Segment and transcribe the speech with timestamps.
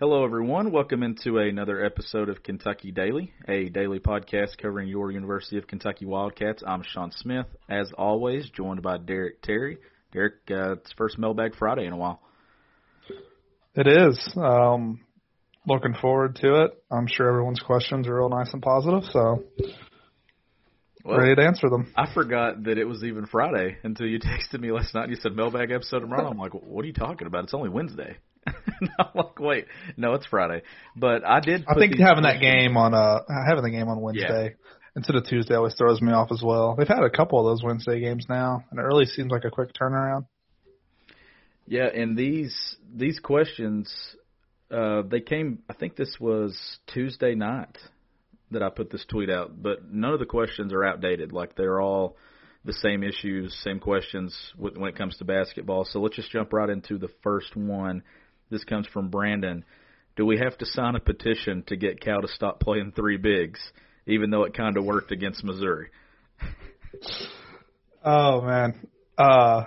[0.00, 0.72] Hello, everyone.
[0.72, 6.06] Welcome into another episode of Kentucky Daily, a daily podcast covering your University of Kentucky
[6.06, 6.62] Wildcats.
[6.66, 9.76] I'm Sean Smith, as always, joined by Derek Terry.
[10.10, 12.22] Derek, uh, it's first Mailbag Friday in a while.
[13.74, 14.18] It is.
[14.38, 15.00] Um,
[15.66, 16.82] looking forward to it.
[16.90, 19.44] I'm sure everyone's questions are real nice and positive, so
[21.04, 21.92] Well, ready to answer them.
[21.94, 25.20] I forgot that it was even Friday until you texted me last night and you
[25.20, 26.30] said Mailbag episode tomorrow.
[26.30, 27.44] I'm like, what are you talking about?
[27.44, 28.16] It's only Wednesday.
[28.46, 30.62] I'm like, wait, no, it's Friday.
[30.96, 31.64] But I did.
[31.68, 34.56] I think having that game on uh having the game on Wednesday
[34.96, 36.74] instead of Tuesday always throws me off as well.
[36.76, 39.50] They've had a couple of those Wednesday games now, and it really seems like a
[39.50, 40.26] quick turnaround.
[41.66, 43.92] Yeah, and these these questions,
[44.70, 45.60] uh, they came.
[45.68, 46.58] I think this was
[46.92, 47.78] Tuesday night
[48.50, 51.32] that I put this tweet out, but none of the questions are outdated.
[51.32, 52.16] Like they're all
[52.64, 55.84] the same issues, same questions when it comes to basketball.
[55.84, 58.02] So let's just jump right into the first one.
[58.50, 59.64] This comes from Brandon.
[60.16, 63.60] Do we have to sign a petition to get Cal to stop playing three bigs,
[64.06, 65.88] even though it kind of worked against Missouri?
[68.04, 68.86] Oh man.
[69.16, 69.64] Uh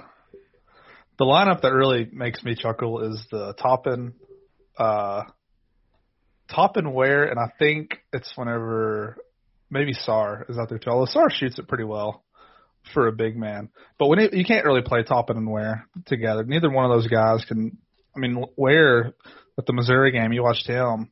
[1.18, 4.14] the lineup that really makes me chuckle is the Toppin
[4.78, 5.24] uh
[6.54, 9.18] Toppin Ware and I think it's whenever
[9.70, 10.90] maybe Sarr is out there too.
[10.90, 12.24] Although Sarr shoots it pretty well
[12.94, 13.70] for a big man.
[13.98, 16.44] But when it, you can't really play Toppin and Ware together.
[16.44, 17.78] Neither one of those guys can
[18.16, 19.14] I mean Ware
[19.58, 21.12] at the Missouri game, you watched him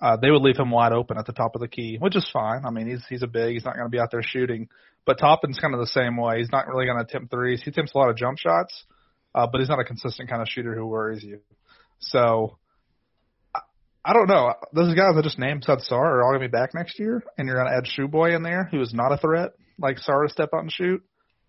[0.00, 2.28] uh, they would leave him wide open at the top of the key, which is
[2.32, 2.64] fine.
[2.64, 4.68] I mean, he's he's a big, he's not going to be out there shooting.
[5.04, 6.38] But Toppin's kind of the same way.
[6.38, 7.62] He's not really going to attempt threes.
[7.62, 8.84] He attempts a lot of jump shots,
[9.34, 11.40] uh, but he's not a consistent kind of shooter who worries you.
[12.00, 12.58] So
[13.54, 13.60] I,
[14.04, 14.52] I don't know.
[14.72, 17.22] Those guys I just named, Sud Sarr, are all going to be back next year,
[17.38, 20.26] and you're going to add Tshiebwe in there, who is not a threat like Sarr
[20.26, 21.02] to step out and shoot.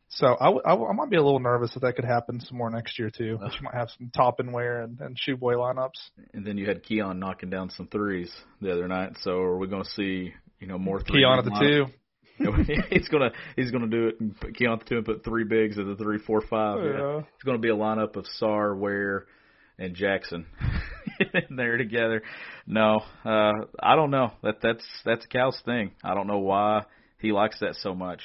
[0.09, 2.39] So I, w- I, w- I might be a little nervous that that could happen
[2.39, 3.37] some more next year too.
[3.41, 5.99] That you might have some Toppin Ware and, and Tshiebwe lineups.
[6.33, 8.31] And then you had Keion knocking down some threes
[8.61, 9.13] the other night.
[9.21, 11.85] So are we going to see you know more three Keion at the two.
[12.89, 15.43] he's gonna he's gonna do it and put Keion at the two and put three
[15.43, 16.83] bigs at the three four five.
[16.83, 16.91] Yeah.
[16.91, 17.17] Yeah.
[17.19, 19.25] It's gonna be a lineup of Sarr, Ware,
[19.79, 20.45] and Jackson
[21.33, 22.21] in there together.
[22.67, 24.33] No, uh, I don't know.
[24.43, 25.91] That that's that's Cal's thing.
[26.03, 26.83] I don't know why
[27.19, 28.21] he likes that so much.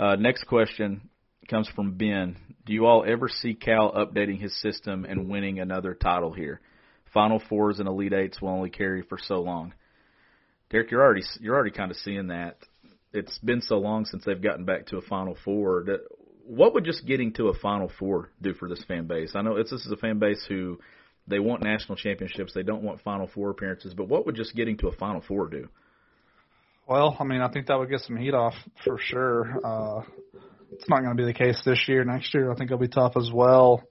[0.00, 1.10] Uh, next question
[1.50, 2.34] comes from Ben.
[2.64, 6.62] Do you all ever see Cal updating his system and winning another title here?
[7.12, 9.74] Final fours and elite eights will only carry for so long.
[10.70, 12.56] Derek, you're already you're already kind of seeing that.
[13.12, 15.84] It's been so long since they've gotten back to a Final Four.
[16.46, 19.32] What would just getting to a Final Four do for this fan base?
[19.34, 20.80] I know it's this is a fan base who
[21.26, 24.78] they want national championships, they don't want Final Four appearances, but what would just getting
[24.78, 25.68] to a Final Four do?
[26.90, 29.64] Well, I mean, I think that would get some heat off for sure.
[29.64, 30.02] Uh,
[30.72, 32.02] it's not going to be the case this year.
[32.02, 33.84] Next year, I think it'll be tough as well.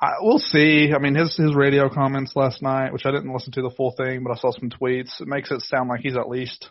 [0.00, 0.92] I, we'll see.
[0.94, 3.96] I mean, his his radio comments last night, which I didn't listen to the full
[3.96, 5.20] thing, but I saw some tweets.
[5.20, 6.70] It makes it sound like he's at least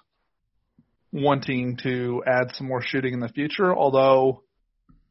[1.11, 3.75] wanting to add some more shooting in the future.
[3.75, 4.43] Although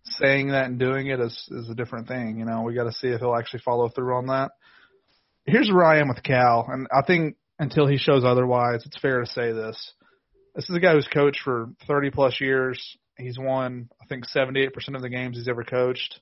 [0.02, 2.38] saying that and doing it is is a different thing.
[2.38, 4.52] You know, we got to see if he'll actually follow through on that.
[5.44, 9.20] Here's where I am with Cal, and I think until he shows otherwise, it's fair
[9.20, 9.92] to say this.
[10.54, 12.98] This is a guy who's coached for 30 plus years.
[13.16, 16.20] He's won, I think, 78% of the games he's ever coached.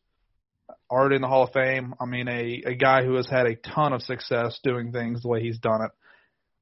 [0.89, 1.95] Already in the Hall of Fame.
[2.01, 5.29] I mean, a, a guy who has had a ton of success doing things the
[5.29, 5.91] way he's done it.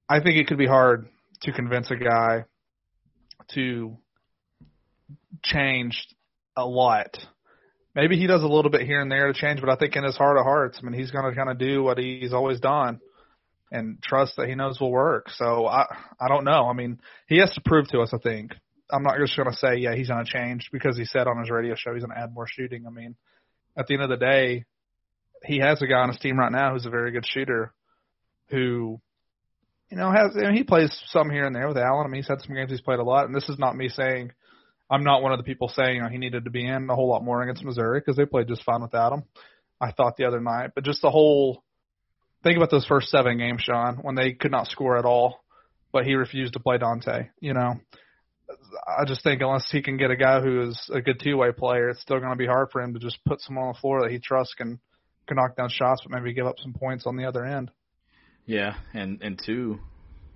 [0.09, 1.09] I think it could be hard
[1.43, 2.45] to convince a guy
[3.53, 3.99] to
[5.43, 6.07] change
[6.57, 7.19] a lot.
[7.95, 10.05] Maybe he does a little bit here and there to change, but I think in
[10.05, 12.61] his heart of hearts, I mean, he's going to kind of do what he's always
[12.61, 13.01] done
[13.71, 15.31] and trust that he knows will work.
[15.31, 15.85] So I
[16.21, 16.69] I don't know.
[16.69, 18.13] I mean, he has to prove to us.
[18.13, 18.53] I think
[18.91, 21.75] I'm not just to say yeah he's to change because he said on his radio
[21.75, 22.87] show he's to add more shooting.
[22.87, 23.17] I mean,
[23.77, 24.65] at the end of the day,
[25.45, 27.73] he has a guy on his team right now who's a very good shooter,
[28.49, 29.01] who
[29.91, 32.07] you know, has I mean, he plays some here and there with Allen.
[32.07, 33.89] I mean, he's had some games he's played a lot, and this is not me
[33.89, 34.33] saying
[34.91, 36.95] I'm not one of the people saying you know, he needed to be in a
[36.95, 39.25] whole lot more against Missouri because they played just fine without him.
[39.81, 41.63] I thought the other night, but just the whole
[42.49, 45.45] think about those first seven games, Sean, when they could not score at all,
[45.93, 47.29] but he refused to play Dontaie.
[47.41, 47.75] You know,
[48.87, 51.53] I just think unless he can get a guy who is a good two way
[51.53, 53.81] player, it's still going to be hard for him to just put someone on the
[53.81, 54.81] floor that he trusts can
[55.27, 57.71] can knock down shots, but maybe give up some points on the other end.
[58.47, 59.79] Yeah, and and two,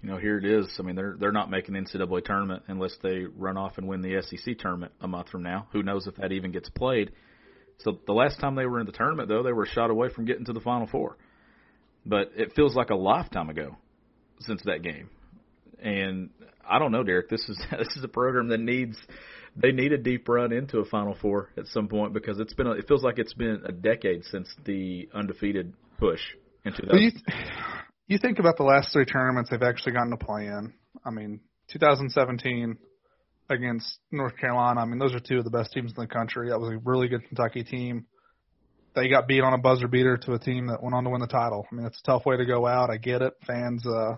[0.02, 0.66] you know, here it is.
[0.78, 4.02] I mean, they're they're not making the NCAA tournament unless they run off and win
[4.02, 5.68] the SEC tournament a month from now.
[5.72, 7.12] Who knows if that even gets played?
[7.78, 10.26] So the last time they were in the tournament, though, they were shot away from
[10.26, 11.16] getting to the Final Four.
[12.04, 13.76] But it feels like a lifetime ago
[14.40, 15.08] since that game.
[15.80, 16.30] And
[16.68, 17.28] I don't know, Derek.
[17.28, 18.96] This is this is a program that needs
[19.56, 22.66] they need a deep run into a Final Four at some point because it's been
[22.66, 26.20] a, it feels like it's been a decade since the undefeated push
[26.64, 26.98] into that.
[26.98, 27.10] You,
[28.06, 30.72] you think about the last three tournaments they've actually gotten to play in.
[31.04, 31.40] I mean,
[31.72, 32.78] 2017
[33.50, 34.80] against North Carolina.
[34.80, 36.48] I mean, those are two of the best teams in the country.
[36.48, 38.06] That was a really good Kentucky team.
[38.94, 41.20] They got beat on a buzzer beater to a team that went on to win
[41.20, 41.66] the title.
[41.70, 42.90] I mean, it's a tough way to go out.
[42.90, 43.32] I get it.
[43.46, 44.16] Fans, uh,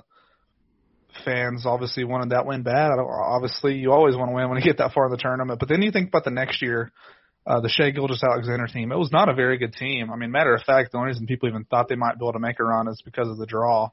[1.25, 2.91] fans obviously wanted that win bad.
[2.99, 5.61] Obviously, you always want to win when you get that far in the tournament.
[5.61, 6.91] But then you think about the next year,
[7.47, 8.91] uh, the Shai Gilgeous-Alexander team.
[8.91, 10.11] It was not a very good team.
[10.11, 12.33] I mean, matter of fact, the only reason people even thought they might be able
[12.33, 13.91] to make a run is because of the draw,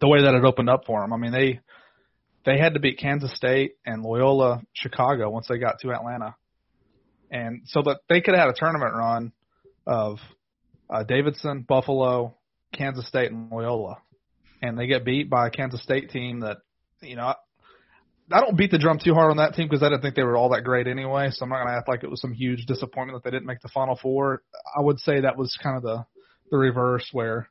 [0.00, 1.12] the way that it opened up for them.
[1.12, 1.60] I mean, they
[2.46, 6.36] they had to beat Kansas State and Loyola Chicago once they got to Atlanta,
[7.30, 9.32] and so that they could have had a tournament run
[9.86, 10.18] of
[10.88, 12.36] uh, Davidson, Buffalo,
[12.72, 13.98] Kansas State, and Loyola,
[14.62, 16.58] and they get beat by a Kansas State team that
[17.00, 17.34] you know
[18.32, 20.22] I don't beat the drum too hard on that team because I didn't think they
[20.22, 21.30] were all that great anyway.
[21.32, 23.46] So I'm not going to act like it was some huge disappointment that they didn't
[23.46, 24.42] make the Final Four.
[24.76, 26.04] I would say that was kind of the
[26.50, 27.48] the reverse where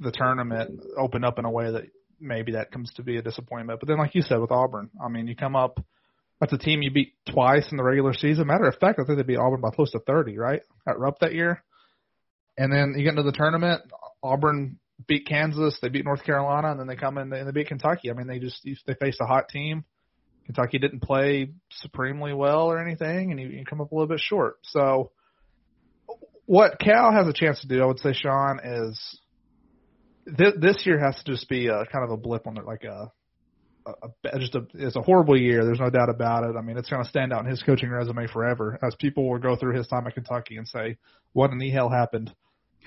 [0.00, 1.84] the tournament opened up in a way that
[2.20, 3.80] maybe that comes to be a disappointment.
[3.80, 5.80] But then, like you said with Auburn, I mean, you come up
[6.40, 8.46] that's a team you beat twice in the regular season.
[8.46, 10.62] Matter of fact, I think they beat Auburn by close to 30, right?
[10.86, 11.62] At Rupp that year.
[12.56, 13.82] And then you get into the tournament,
[14.22, 17.68] Auburn beat Kansas, they beat North Carolina, and then they come in and they beat
[17.68, 18.10] Kentucky.
[18.10, 19.84] I mean, they just they faced a hot team.
[20.46, 24.20] Kentucky didn't play supremely well or anything, and you, you come up a little bit
[24.20, 24.56] short.
[24.62, 25.10] So,
[26.46, 29.20] what Cal has a chance to do, I would say, Sean, is
[30.24, 32.84] this, this year has to just be a kind of a blip on it, like
[32.84, 33.12] a,
[34.02, 35.64] a, a just a it's a horrible year.
[35.64, 36.56] There's no doubt about it.
[36.56, 39.38] I mean, it's going to stand out in his coaching resume forever, as people will
[39.38, 40.98] go through his time at Kentucky and say,
[41.32, 42.32] "What in the hell happened?"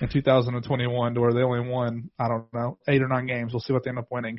[0.00, 3.52] in 2021 to where they only won, I don't know, eight or nine games.
[3.52, 4.38] We'll see what they end up winning.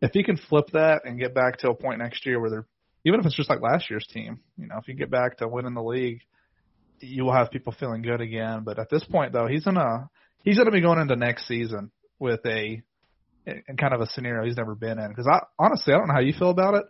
[0.00, 2.66] If he can flip that and get back to a point next year where they're,
[3.04, 5.48] even if it's just like last year's team, you know, if you get back to
[5.48, 6.20] winning the league,
[7.00, 8.62] you will have people feeling good again.
[8.64, 10.10] But at this point, though, he's gonna
[10.42, 12.82] he's gonna be going into next season with a
[13.68, 15.08] in kind of a scenario he's never been in.
[15.08, 16.84] Because I honestly, I don't know how you feel about it.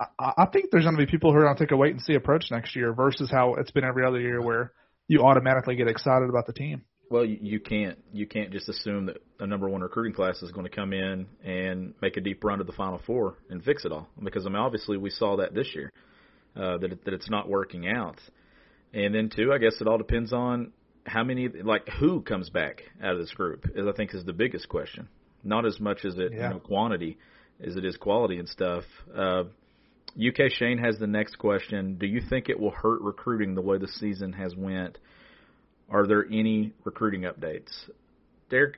[0.00, 1.92] I, I think there's going to be people who are going to take a wait
[1.92, 4.72] and see approach next year versus how it's been every other year, where
[5.08, 6.82] you automatically get excited about the team.
[7.10, 10.64] Well, you, can't you can't just assume that a number one recruiting class is going
[10.64, 13.92] to come in and make a deep run to the Final Four and fix it
[13.92, 14.08] all.
[14.22, 15.92] Because I mean, obviously we saw that this year
[16.56, 18.18] uh, that it, that it's not working out.
[18.92, 20.72] And then two, I guess it all depends on
[21.04, 23.66] how many like who comes back out of this group.
[23.74, 25.08] Is I think is the biggest question.
[25.44, 26.48] Not as much as it yeah.
[26.48, 27.18] you know, quantity
[27.64, 28.84] as it is quality and stuff.
[29.16, 29.44] Uh,
[30.16, 31.96] UK Shane has the next question.
[31.98, 34.98] Do you think it will hurt recruiting the way the season has went?
[35.90, 37.70] Are there any recruiting updates?
[38.48, 38.76] Derek,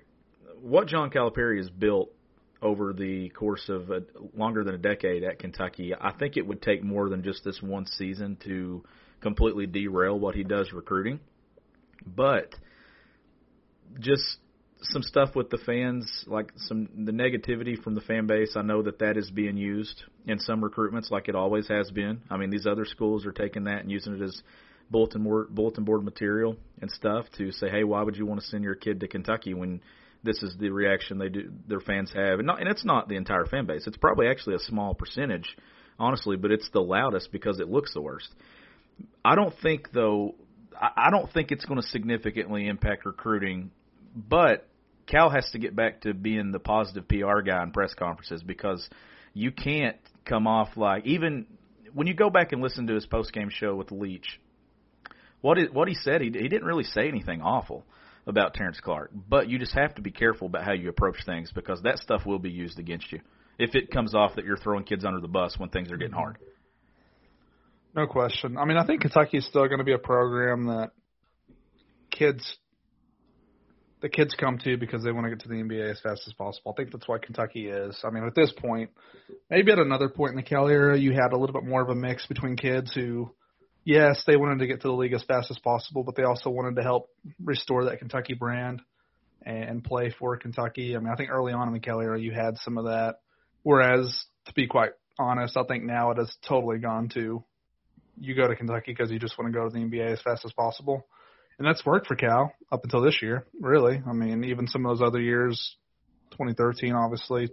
[0.62, 2.10] what John Calipari has built
[2.62, 4.02] over the course of a,
[4.34, 7.60] longer than a decade at Kentucky, I think it would take more than just this
[7.60, 8.82] one season to
[9.20, 11.20] completely derail what he does recruiting.
[12.06, 12.54] But
[14.00, 14.38] just
[14.82, 18.54] some stuff with the fans, like some the negativity from the fan base.
[18.56, 22.20] I know that that is being used in some recruitments, like it always has been.
[22.30, 24.42] I mean, these other schools are taking that and using it as
[24.90, 28.46] bulletin board bulletin board material and stuff to say, hey, why would you want to
[28.46, 29.80] send your kid to Kentucky when
[30.22, 33.16] this is the reaction they do their fans have, and not and it's not the
[33.16, 33.86] entire fan base.
[33.86, 35.56] It's probably actually a small percentage,
[35.98, 38.28] honestly, but it's the loudest because it looks the worst.
[39.24, 40.34] I don't think though.
[40.78, 43.70] I don't think it's going to significantly impact recruiting,
[44.16, 44.68] but
[45.06, 48.88] Cal has to get back to being the positive PR guy in press conferences because
[49.34, 51.46] you can't come off like even
[51.94, 54.40] when you go back and listen to his post game show with Leach
[55.40, 57.84] what what he said, he he didn't really say anything awful
[58.26, 61.52] about Terrence Clarke, but you just have to be careful about how you approach things
[61.54, 63.20] because that stuff will be used against you
[63.58, 66.14] if it comes off that you're throwing kids under the bus when things are getting
[66.14, 66.36] hard.
[67.94, 68.58] No question.
[68.58, 70.90] I mean, I think Kentucky is still going to be a program that
[72.10, 72.56] kids
[74.00, 76.34] the kids come to because they want to get to the NBA as fast as
[76.34, 76.72] possible.
[76.72, 77.98] I think that's why Kentucky is.
[78.04, 78.90] I mean, at this point,
[79.50, 81.88] maybe at another point in the Cal era, you had a little bit more of
[81.88, 83.30] a mix between kids who,
[83.84, 86.50] yes, they wanted to get to the league as fast as possible, but they also
[86.50, 87.08] wanted to help
[87.42, 88.82] restore that Kentucky brand
[89.42, 90.94] and play for Kentucky.
[90.94, 93.20] I mean, I think early on in the Cal era, you had some of that.
[93.62, 97.44] Whereas, to be quite honest, I think now it has totally gone to
[98.18, 100.44] you go to Kentucky because you just want to go to the NBA as fast
[100.44, 101.06] as possible
[101.58, 103.46] and that's worked for Cal up until this year.
[103.60, 105.76] Really, I mean, even some of those other years,
[106.32, 107.48] 2013 obviously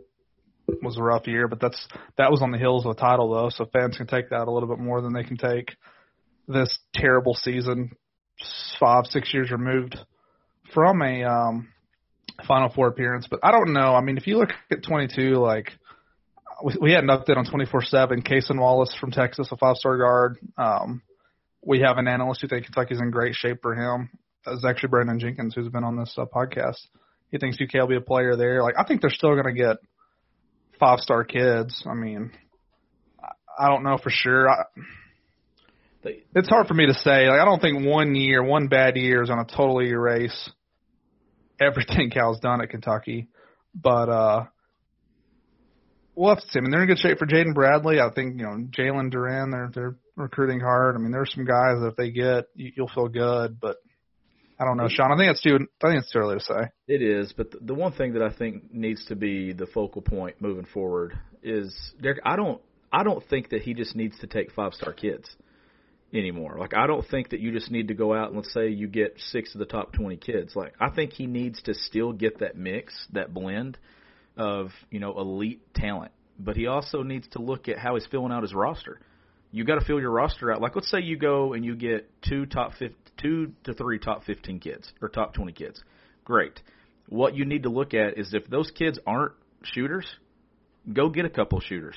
[0.82, 3.50] was a rough year, but that's that was on the heels of a title though,
[3.50, 5.76] so fans can take that a little bit more than they can take
[6.48, 7.92] this terrible season,
[8.80, 9.98] five six years removed
[10.74, 11.70] from a um,
[12.48, 13.28] Final Four appearance.
[13.30, 13.96] But I don't know.
[13.96, 15.72] I mean, if you look at 22, like
[16.64, 18.26] we, we had an update on 24/7.
[18.28, 20.38] Cason Wallace from Texas, a five-star guard.
[20.58, 21.02] Um,
[21.66, 24.10] we have an analyst who thinks Kentucky's in great shape for him.
[24.46, 26.80] It's actually Brandon Jenkins, who's been on this uh, podcast.
[27.32, 28.62] He thinks UK will be a player there.
[28.62, 29.78] Like I think they're still going to get
[30.80, 31.84] five star kids.
[31.90, 32.32] I mean,
[33.58, 34.50] I don't know for sure.
[34.50, 34.64] I,
[36.36, 37.30] it's hard for me to say.
[37.30, 40.50] Like I don't think one year, one bad year is going to totally erase
[41.60, 43.30] everything Cal's done at Kentucky.
[43.74, 44.46] But uh
[46.16, 46.60] we'll have to see.
[46.60, 48.00] I mean, they're in good shape for Jaden Bradley.
[48.00, 49.52] I think you know Jalen Duren.
[49.52, 50.96] They're they're recruiting hard.
[50.96, 53.60] I mean, there's some guys that if they get, you, you'll feel good.
[53.60, 53.78] But
[54.60, 55.12] I don't know, Sean.
[55.12, 55.56] I think it's too.
[55.84, 56.70] I think it's too early to say.
[56.88, 60.02] It is, but the, the one thing that I think needs to be the focal
[60.02, 62.20] point moving forward is Derek.
[62.26, 62.62] I don't.
[62.92, 65.28] I don't think that he just needs to take five star kids
[66.14, 66.58] anymore.
[66.60, 68.88] Like I don't think that you just need to go out and let's say you
[68.88, 70.56] get six of the top 20 kids.
[70.56, 73.78] Like I think he needs to still get that mix, that blend
[74.38, 76.12] of, you know, elite talent.
[76.40, 79.00] But he also needs to look at how he's filling out his roster
[79.54, 80.62] you got to fill your roster out.
[80.62, 84.24] Like let's say you go and you get two top 50, two to three top
[84.26, 85.82] 15 kids or top 20 kids.
[86.26, 86.60] Great.
[87.08, 90.08] What you need to look at is if those kids aren't shooters,
[90.92, 91.96] go get a couple shooters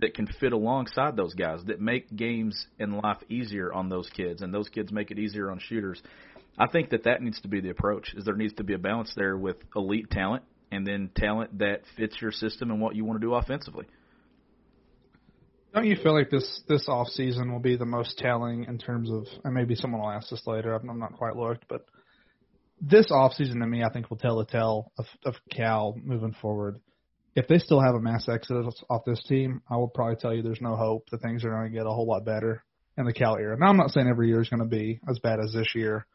[0.00, 4.40] that can fit alongside those guys that make games and life easier on those kids
[4.40, 6.02] and those kids make it easier on shooters.
[6.58, 8.14] I think that that needs to be the approach.
[8.16, 11.82] Is there needs to be a balance there with elite talent and then talent that
[11.96, 13.84] fits your system and what you want to do offensively.
[15.74, 19.10] Don't you feel like this this off season will be the most telling in terms
[19.10, 20.72] of, and maybe someone will ask this later.
[20.72, 21.84] I'm not quite looked, but
[22.80, 26.34] this off season to me, I think will tell the tale of, of Cal moving
[26.40, 26.80] forward.
[27.34, 30.42] If they still have a mass exodus off this team, I will probably tell you
[30.42, 32.62] there's no hope that things are going to get a whole lot better
[32.96, 33.56] in the Cal era.
[33.58, 36.06] Now, I'm not saying every year is going to be as bad as this year.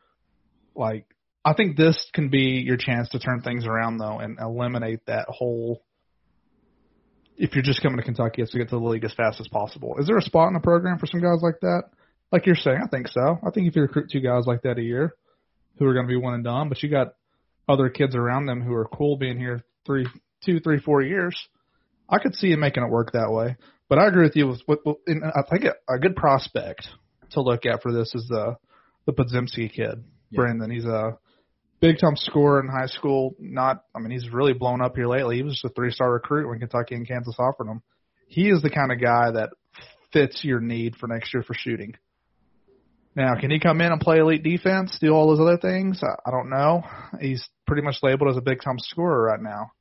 [0.74, 1.06] Like,
[1.44, 5.25] I think this can be your chance to turn things around though and eliminate that
[5.28, 5.84] whole
[7.39, 9.48] if you're just coming to Kentucky, it's to get to the league as fast as
[9.48, 9.96] possible.
[9.98, 11.84] Is there a spot in the program for some guys like that?
[12.31, 13.39] Like you're saying, I think so.
[13.46, 15.15] I think if you recruit two guys like that a year,
[15.79, 17.15] who are going to be one and done, but you got
[17.67, 20.05] other kids around them who are cool being here three,
[20.43, 21.36] two, three, four years,
[22.10, 23.55] I could see you making it work that way.
[23.88, 24.48] But I agree with you.
[24.48, 26.88] With, with, with and I think a, a good prospect
[27.31, 28.58] to look at for this is the
[29.05, 30.36] the Podziemski kid, yeah.
[30.36, 30.69] Brandon.
[30.69, 31.17] He's a
[31.79, 33.36] big time scorer in high school.
[33.39, 35.38] Not, I mean, he's really blown up here lately.
[35.38, 37.81] He was just a three star recruit when Kentucky and Kansas offered him.
[38.27, 39.50] He is the kind of guy that
[40.13, 41.95] fits your need for next year for shooting.
[43.15, 46.01] Now, can he come in and play elite defense, do all those other things?
[46.03, 46.83] I, I don't know.
[47.19, 49.71] He's pretty much labeled as a big time scorer right now.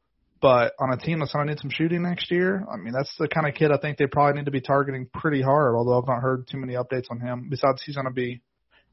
[0.40, 3.12] But on a team that's going to need some shooting next year, I mean, that's
[3.18, 5.98] the kind of kid I think they probably need to be targeting pretty hard, although
[5.98, 7.48] I've not heard too many updates on him.
[7.50, 8.40] Besides, he's going to be,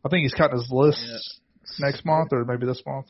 [0.04, 1.06] I think he's cutting his list
[1.80, 3.08] next month or maybe this month.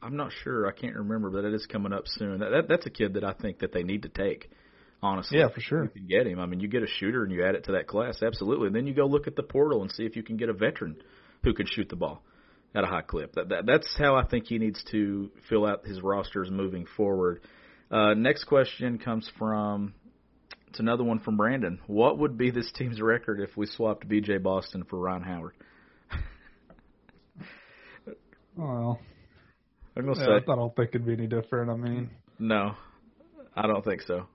[0.00, 0.66] I'm not sure.
[0.66, 2.40] I can't remember, but it is coming up soon.
[2.40, 4.50] That, that that's a kid that I think that they need to take.
[5.00, 5.84] Honestly, yeah, for sure.
[5.84, 6.40] You can get him.
[6.40, 8.66] I mean, you get a shooter and you add it to that class, absolutely.
[8.66, 10.52] And then you go look at the portal and see if you can get a
[10.52, 10.96] veteran
[11.44, 12.22] who can shoot the ball
[12.74, 13.34] at a high clip.
[13.34, 17.42] That, that that's how I think he needs to fill out his rosters moving forward.
[17.90, 19.94] Uh, next question comes from
[20.68, 21.80] it's another one from Brandon.
[21.86, 24.38] What would be this team's record if we swapped B.J.
[24.38, 25.54] Boston for Rhyne Howard?
[28.58, 28.98] Well,
[29.96, 31.70] I'm gonna yeah, say I don't think it'd be any different.
[31.70, 32.10] I mean,
[32.40, 32.74] no,
[33.54, 34.26] I don't think so.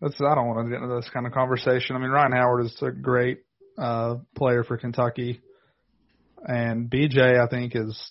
[0.00, 1.96] That's I don't want to get into this kind of conversation.
[1.96, 3.40] I mean, Rhyne Howard is a great
[3.76, 5.40] uh, player for Kentucky,
[6.46, 8.10] and BJ I think is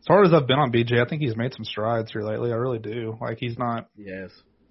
[0.00, 2.50] as hard as I've been on BJ, I think he's made some strides here lately.
[2.50, 3.16] I really do.
[3.20, 3.86] Like he's not.
[3.96, 4.30] Yes.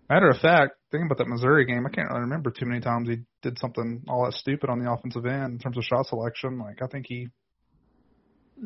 [0.10, 3.08] Matter of fact, thinking about that Missouri game, I can't really remember too many times
[3.08, 6.58] he did something all that stupid on the offensive end in terms of shot selection.
[6.58, 7.30] Like I think he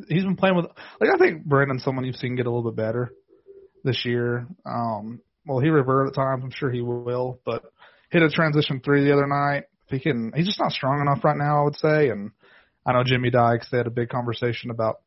[0.08, 0.66] he's been playing with
[1.00, 3.12] like I think Brandon's someone you've seen get a little bit better
[3.84, 4.48] this year.
[4.66, 6.44] Um, well, he reverted at times.
[6.44, 7.64] I'm sure he will, but
[8.10, 9.64] hit a transition three the other night.
[9.88, 11.62] If he can, he's just not strong enough right now.
[11.62, 12.32] I would say, and
[12.86, 13.70] I know Jimmy Dykes.
[13.70, 15.02] They had a big conversation about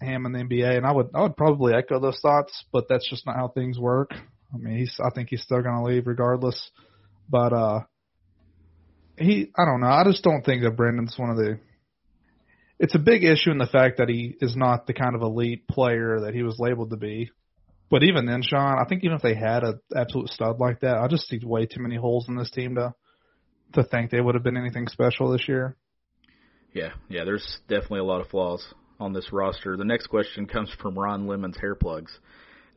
[0.00, 3.08] Ham in the NBA, and I would I would probably echo those thoughts, but that's
[3.08, 4.12] just not how things work.
[4.12, 6.70] I mean, he's I think he's still going to leave regardless.
[7.28, 7.80] But uh,
[9.18, 9.88] he I don't know.
[9.88, 11.58] I just don't think that Brandon's one of the.
[12.80, 15.68] It's a big issue in the fact that he is not the kind of elite
[15.68, 17.30] player that he was labeled to be.
[17.90, 20.96] But even then, Sean, I think even if they had an absolute stud like that,
[20.96, 22.94] I just see way too many holes in this team to
[23.74, 25.76] to think they would have been anything special this year.
[26.72, 28.64] Yeah, yeah, there's definitely a lot of flaws
[28.98, 29.76] on this roster.
[29.76, 32.18] The next question comes from Ron Lemon's hair plugs,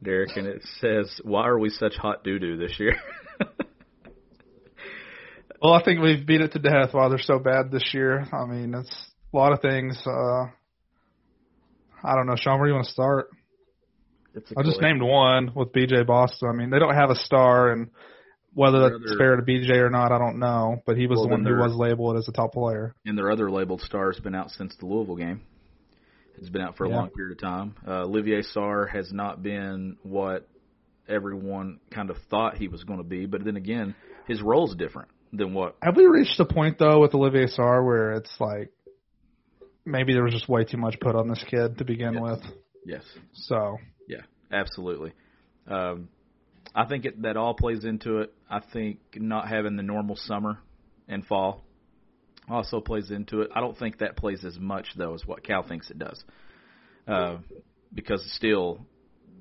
[0.04, 2.96] Derek, and it says, "Why are we such hot doo doo this year?"
[5.62, 6.94] well, I think we've beat it to death.
[6.94, 8.28] Why they're so bad this year?
[8.34, 9.98] I mean, it's a lot of things.
[10.06, 10.46] Uh,
[12.04, 12.60] I don't know, Sean.
[12.60, 13.30] Where do you want to start?
[14.58, 16.50] I just named one with BJ Boston.
[16.50, 17.90] I mean, they don't have a star, and
[18.54, 20.82] whether that's other, fair to BJ or not, I don't know.
[20.86, 22.96] But he was well, the one who was labeled as a top player.
[23.06, 25.42] And their other labeled star has been out since the Louisville game.
[26.38, 26.96] It's been out for a yeah.
[26.96, 27.76] long period of time.
[27.88, 30.48] Uh, Olivier Sarr has not been what
[31.08, 33.96] everyone kind of thought he was going to be, but then again,
[34.28, 35.76] his role is different than what.
[35.84, 38.72] Have we reached the point though with Olivier Sarr where it's like
[39.86, 42.22] maybe there was just way too much put on this kid to begin yes.
[42.22, 42.40] with?
[42.86, 43.04] Yes.
[43.34, 43.78] So.
[44.08, 44.22] Yeah,
[44.52, 45.14] absolutely.
[45.68, 46.10] Um,
[46.76, 48.34] I think it, that all plays into it.
[48.50, 50.60] I think not having the normal summer
[51.08, 51.64] and fall
[52.50, 53.52] also plays into it.
[53.56, 56.24] I don't think that plays as much though as what Cal thinks it does,
[57.08, 57.38] uh,
[57.94, 58.86] because still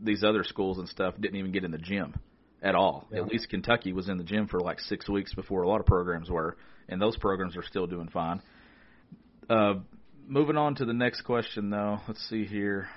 [0.01, 2.15] these other schools and stuff didn't even get in the gym
[2.63, 3.09] at all.
[3.11, 3.23] Yeah.
[3.23, 5.87] At least Kentucky was in the gym for like six weeks before a lot of
[5.87, 6.57] programs were,
[6.89, 8.43] and those programs are still doing fine.
[9.49, 9.75] Uh,
[10.27, 11.99] moving on to the next question, though.
[12.07, 12.89] Let's see here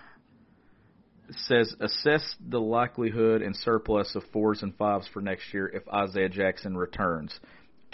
[1.32, 6.30] says assess the likelihood and surplus of fours and fives for next year if Isaiah
[6.30, 7.38] Jackson returns.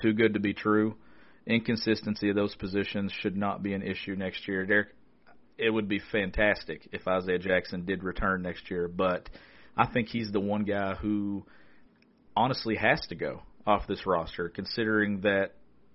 [0.02, 0.96] Too good to be true.
[1.46, 4.66] Inconsistency of those positions should not be an issue next year.
[4.66, 4.90] Derek,
[5.58, 9.30] it would be fantastic if Isaiah Jackson did return next year, but
[9.78, 11.46] I think he's the one guy who
[12.36, 15.54] honestly has to go off this roster, considering that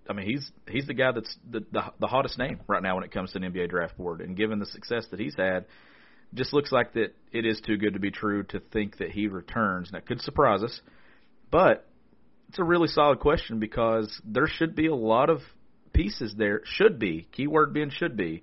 [0.08, 3.04] I mean he's he's the guy that's the, the the hottest name right now when
[3.04, 5.66] it comes to an NBA draft board, and given the success that he's had,
[6.34, 9.28] just looks like that it is too good to be true to think that he
[9.28, 9.90] returns.
[9.92, 10.80] That could surprise us,
[11.50, 11.86] but
[12.48, 15.40] it's a really solid question because there should be a lot of
[15.92, 16.60] pieces there.
[16.64, 18.42] Should be keyword being should be.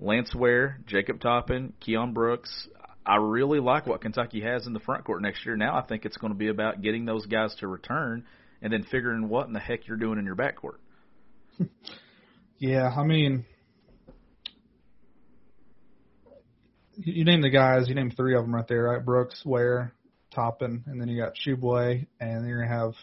[0.00, 2.68] Lance Ware, Jacob Toppin, Keion Brooks.
[3.06, 5.56] I really like what Kentucky has in the front court next year.
[5.56, 8.24] Now I think it's going to be about getting those guys to return
[8.62, 10.78] and then figuring what in the heck you're doing in your backcourt.
[12.58, 13.44] yeah, I mean,
[16.96, 17.88] you name the guys.
[17.88, 19.04] You named three of them right there, right?
[19.04, 19.92] Brooks, Ware,
[20.34, 22.94] Toppin, and then you got Tshiebwe, and then you're gonna have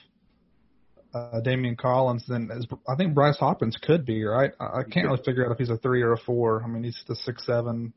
[1.13, 2.23] uh, Daimion Collins.
[2.27, 4.51] Then as, I think Bryce Hopkins could be right.
[4.59, 6.63] I, I can't really figure out if he's a three or a four.
[6.63, 7.93] I mean, he's the six seven,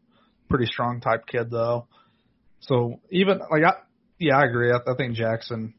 [0.49, 1.87] pretty strong type kid though.
[2.61, 3.75] So even like I,
[4.19, 4.73] yeah, I agree.
[4.73, 5.75] I, I think Jackson.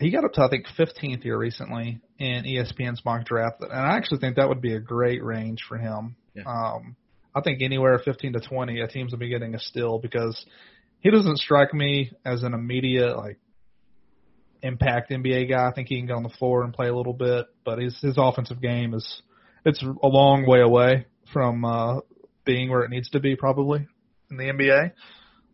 [0.00, 3.96] He got up to I think 15th here recently in ESPN's mock draft, and I
[3.96, 6.16] actually think that would be a great range for him.
[6.34, 6.44] Yeah.
[6.46, 6.96] Um,
[7.34, 10.44] I think anywhere 15 to 20, a team's gonna be getting a steal because
[11.00, 13.38] he doesn't strike me as an immediate like
[14.62, 15.68] impact NBA guy.
[15.68, 17.98] I think he can get on the floor and play a little bit, but his
[18.00, 19.22] his offensive game is
[19.64, 22.00] it's a long way away from uh,
[22.44, 23.86] being where it needs to be probably
[24.30, 24.92] in the NBA.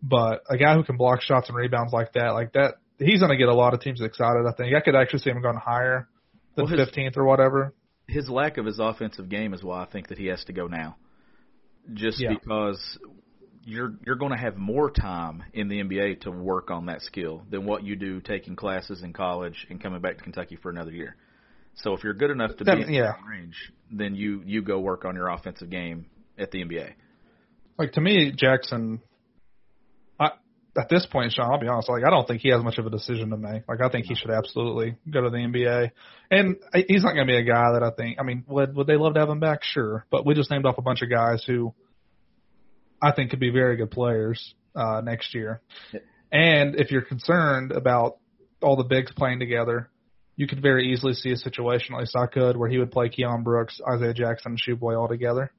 [0.03, 3.31] But a guy who can block shots and rebounds like that, like that, he's going
[3.31, 4.47] to get a lot of teams excited.
[4.47, 6.09] I think I could actually see him going higher
[6.55, 7.75] than well, his, 15th or whatever.
[8.09, 10.67] His lack of his offensive game is why I think that he has to go
[10.67, 10.97] now
[11.93, 12.31] just yeah.
[12.33, 12.99] because
[13.65, 17.43] you're you're going to have more time in the NBA to work on that skill
[17.51, 20.93] than what you do taking classes in college and coming back to Kentucky for another
[20.93, 21.17] year.
[21.75, 23.15] So if you're good enough to be in yeah.
[23.29, 26.07] range, then you you go work on your offensive game
[26.39, 26.93] at the NBA.
[27.79, 29.03] Like to me, Jackson
[30.79, 32.87] at this point, Sean, I'll be honest, like I don't think he has much of
[32.87, 33.69] a decision to make.
[33.69, 35.91] Like I think he should absolutely go to the NBA,
[36.31, 36.57] and
[36.89, 38.19] he's not going to be a guy that I think.
[38.21, 39.61] I mean, would would they love to have him back?
[39.63, 41.75] Sure, but we just named off a bunch of guys who
[43.01, 45.61] I think could be very good players uh, next year.
[46.33, 48.19] And if you're concerned about
[48.63, 49.91] all the bigs playing together,
[50.37, 53.09] you could very easily see a situation, at least I could, where he would play
[53.09, 55.51] Keion Brooks, Isaiah Jackson, and Tshiebwe all together.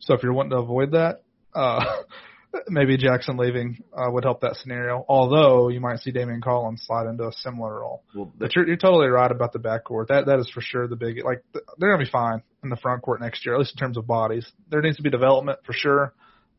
[0.00, 1.22] So if you're wanting to avoid that,
[1.54, 1.84] uh,
[2.68, 5.04] maybe Jackson leaving uh, would help that scenario.
[5.08, 8.02] Although you might see Daimion Collins slide into a similar role.
[8.14, 10.08] Well, but you're, you're totally right about the backcourt.
[10.08, 11.24] That that is for sure the big.
[11.24, 11.42] Like
[11.78, 14.06] they're gonna be fine in the front court next year, at least in terms of
[14.06, 14.50] bodies.
[14.70, 16.12] There needs to be development for sure,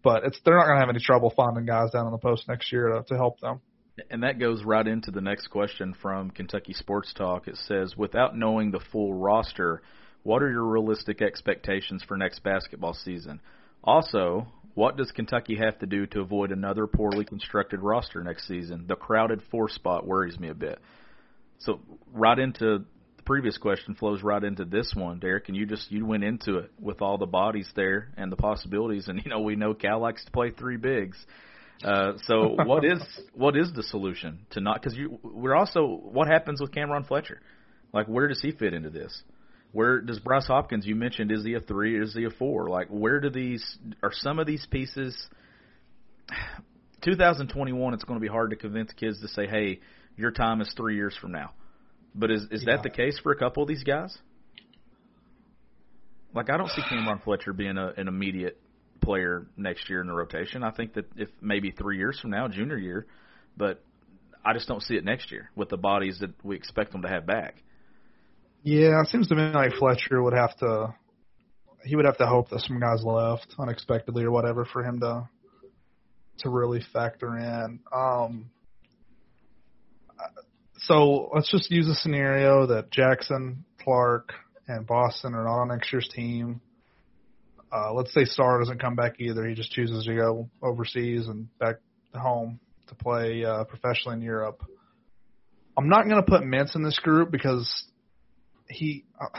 [0.04, 2.72] but it's they're not gonna have any trouble finding guys down on the post next
[2.72, 3.62] year to, to help them.
[4.12, 7.48] And that goes right into the next question from Kentucky Sports Talk.
[7.48, 9.82] It says, without knowing the full roster,
[10.24, 13.42] what are your realistic expectations for next basketball season?
[13.84, 14.46] Also,
[14.78, 18.86] What does Kentucky have to do to avoid another poorly constructed roster next season?
[18.88, 20.78] The crowded four spot worries me a bit.
[21.58, 21.80] So
[22.14, 22.86] right into
[23.18, 26.60] the previous question flows right into this one, Derek, and you just you went into
[26.60, 30.00] it with all the bodies there and the possibilities, and you know we know Cal
[30.00, 31.18] likes to play three bigs.
[31.84, 33.02] Uh, so what is
[33.34, 37.42] what is the solution to not because you we're also what happens with Cam'Ron Fletcher?
[37.96, 39.24] Like where does he fit into this?
[39.72, 40.86] Where does Bryce Hopkins?
[40.86, 42.02] You mentioned is he a three?
[42.02, 42.70] Is he a four?
[42.70, 45.16] Like where do these are some of these pieces?
[47.04, 49.80] 2021, it's going to be hard to convince kids to say, "Hey,
[50.16, 51.52] your time is three years from now."
[52.16, 52.78] But is is Yeah.
[52.78, 54.18] that the case for a couple of these guys?
[56.34, 58.60] Like I don't see Cam'Ron Fletcher being a, an immediate
[59.02, 60.64] player next year in the rotation.
[60.64, 63.06] I think that if maybe three years from now, junior year,
[63.56, 63.84] but
[64.44, 67.08] I just don't see it next year with the bodies that we expect them to
[67.08, 67.56] have back.
[68.64, 70.94] Yeah, it seems to me like Fletcher would have to.
[71.86, 75.30] He would have to hope that some guys left unexpectedly or whatever for him to
[76.40, 77.80] to really factor in.
[77.96, 78.50] Um,
[80.80, 84.34] so let's just use a scenario that Jackson, Clarke,
[84.68, 86.62] and Boston are not on next year's team.
[87.72, 89.46] Uh, let's say Sarr doesn't come back either.
[89.46, 91.78] He just chooses to go overseas and back
[92.14, 94.64] home to play uh, professionally in Europe.
[95.78, 97.86] I'm not going to put Mintz in this group because
[98.70, 99.06] he.
[99.20, 99.38] Uh,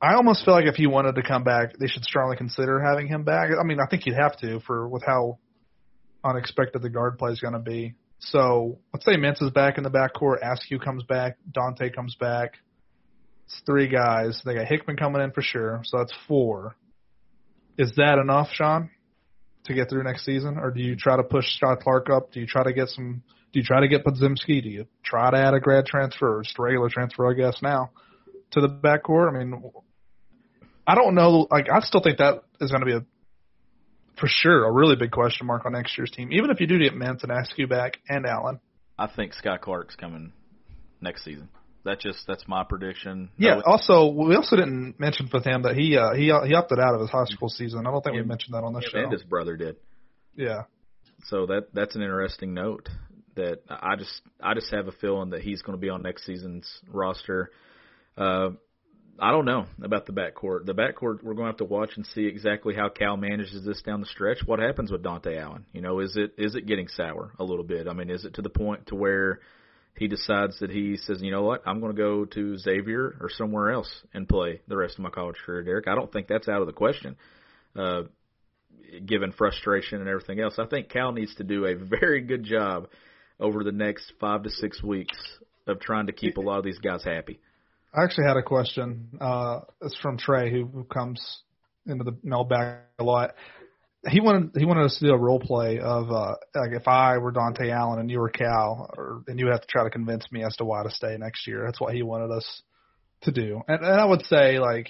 [0.00, 3.08] I almost feel like if he wanted to come back, they should strongly consider having
[3.08, 3.50] him back.
[3.58, 5.38] I mean, I think you'd have to for with how
[6.22, 7.94] unexpected the guard play is going to be.
[8.18, 12.54] So let's say Mintz is back in the backcourt, Askew comes back, Dontaie comes back.
[13.46, 14.40] It's three guys.
[14.44, 16.76] They got Hickman coming in for sure, so that's four.
[17.78, 18.90] Is that enough, Sean,
[19.64, 22.32] to get through next season, or do you try to push Scott Clark up?
[22.32, 23.22] Do you try to get some?
[23.52, 24.62] Do you try to get Podziemski?
[24.62, 27.30] Do you try to add a grad transfer or just a regular transfer?
[27.30, 27.90] I guess now
[28.52, 29.28] to the backcourt.
[29.28, 29.62] I mean,
[30.86, 31.46] I don't know.
[31.50, 33.04] Like, I still think that is going to be a
[34.18, 36.32] for sure a really big question mark on next year's team.
[36.32, 38.60] Even if you do get Mintz and Askew back and Allen.
[38.98, 40.32] I think Scott Clark's coming
[41.02, 41.50] next season.
[41.84, 43.30] That just that's my prediction.
[43.36, 43.56] Yeah.
[43.56, 46.94] No, Also, we also didn't mention with him that he uh, he he opted out
[46.94, 47.86] of his high school season.
[47.86, 48.98] I don't think we mentioned that on the him show.
[49.00, 49.76] and his brother did.
[50.34, 50.62] Yeah.
[51.26, 52.88] So that that's an interesting note.
[53.36, 56.26] That I just I just have a feeling that he's going to be on next
[56.26, 57.50] season's roster.
[58.16, 58.50] Uh,
[59.18, 60.66] I don't know about the backcourt.
[60.66, 63.80] The backcourt we're going to have to watch and see exactly how Cal manages this
[63.82, 64.38] down the stretch.
[64.44, 65.64] What happens with Dontaie Allen?
[65.72, 67.88] You know, is it is it getting sour a little bit?
[67.88, 69.40] I mean, is it to the point to where
[69.96, 73.30] he decides that he says, you know what, I'm going to go to Xavier or
[73.30, 75.88] somewhere else and play the rest of my college career, Derek?
[75.88, 77.16] I don't think that's out of the question.
[77.74, 78.02] Uh,
[79.04, 80.54] given frustration and everything else.
[80.58, 82.88] I think Cal needs to do a very good job
[83.40, 85.16] over the next five to six weeks
[85.66, 87.40] of trying to keep a lot of these guys happy.
[87.94, 89.08] I actually had a question.
[89.20, 91.42] Uh, it's from Trey, who, comes
[91.86, 93.34] into the mailbag a lot.
[94.08, 97.18] He wanted he wanted us to do a role play of uh, like if I
[97.18, 100.30] were Dontaie Allen and you were Cal, or and you have to try to convince
[100.30, 101.64] me as to why to stay next year.
[101.64, 102.62] That's what he wanted us
[103.22, 103.62] to do.
[103.66, 104.88] And, and I would say like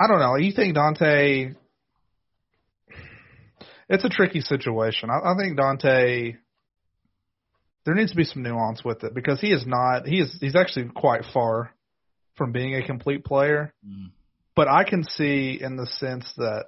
[0.00, 0.36] I don't know.
[0.36, 1.56] You think Dontaie?
[3.88, 5.10] It's a tricky situation.
[5.10, 6.36] I, I think Dontaie
[7.84, 10.56] there needs to be some nuance with it because he is not he is he's
[10.56, 11.72] actually quite far
[12.36, 13.72] from being a complete player.
[13.86, 14.10] Mm.
[14.54, 16.66] But I can see in the sense that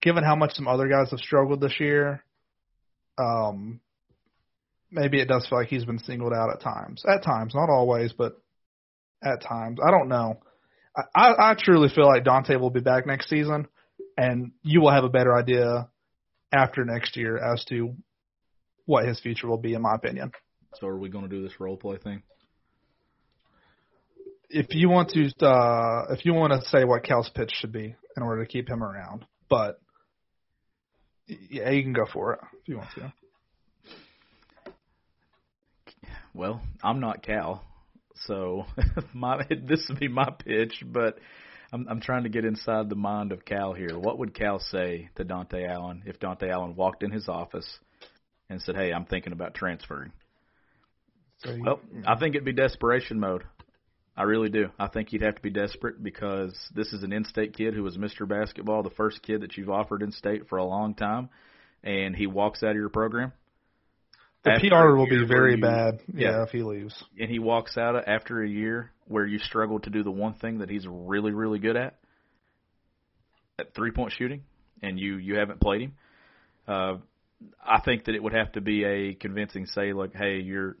[0.00, 2.22] given how much some other guys have struggled this year,
[3.18, 3.80] um
[4.92, 7.02] maybe it does feel like he's been singled out at times.
[7.04, 8.40] At times, not always, but
[9.24, 9.80] at times.
[9.84, 10.38] I don't know.
[10.96, 13.66] I, I, I truly feel like Dontaie will be back next season
[14.16, 15.88] and you will have a better idea
[16.52, 17.94] after next year as to
[18.86, 20.32] what his future will be, in my opinion.
[20.74, 22.22] So are we going to do this role play thing?
[24.48, 27.96] If you want to, uh, if you want to say what Cal's pitch should be
[28.16, 29.80] in order to keep him around, but
[31.26, 33.12] yeah, you can go for it if you want to.
[36.32, 37.64] Well, I'm not Cal,
[38.26, 38.66] so
[39.14, 41.18] my this would be my pitch, but
[41.72, 43.98] I'm I'm trying to get inside the mind of Cal here.
[43.98, 47.78] What would Cal say to Dontaie Allen if Dontaie Allen walked in his office
[48.48, 50.12] and said, "Hey, I'm thinking about transferring"?
[51.38, 53.44] So you- Well, I think it'd be desperation mode.
[54.16, 54.70] I really do.
[54.78, 57.98] I think you'd have to be desperate because this is an in-state kid who was
[57.98, 58.26] Mr.
[58.26, 61.28] Basketball, the first kid that you've offered in-state for a long time,
[61.82, 63.32] and he walks out of your program.
[64.44, 66.00] The PR will be very you- bad.
[66.12, 66.30] yeah.
[66.30, 66.94] Yeah, if he leaves.
[67.18, 70.58] and he walks out after a year where you struggled to do the one thing
[70.58, 71.98] that he's really, really good at,
[73.58, 74.42] at three point shooting,
[74.82, 75.94] and you you haven't played him.
[76.68, 76.96] Uh,
[77.64, 80.76] I think that it would have to be a convincing say like, hey, you're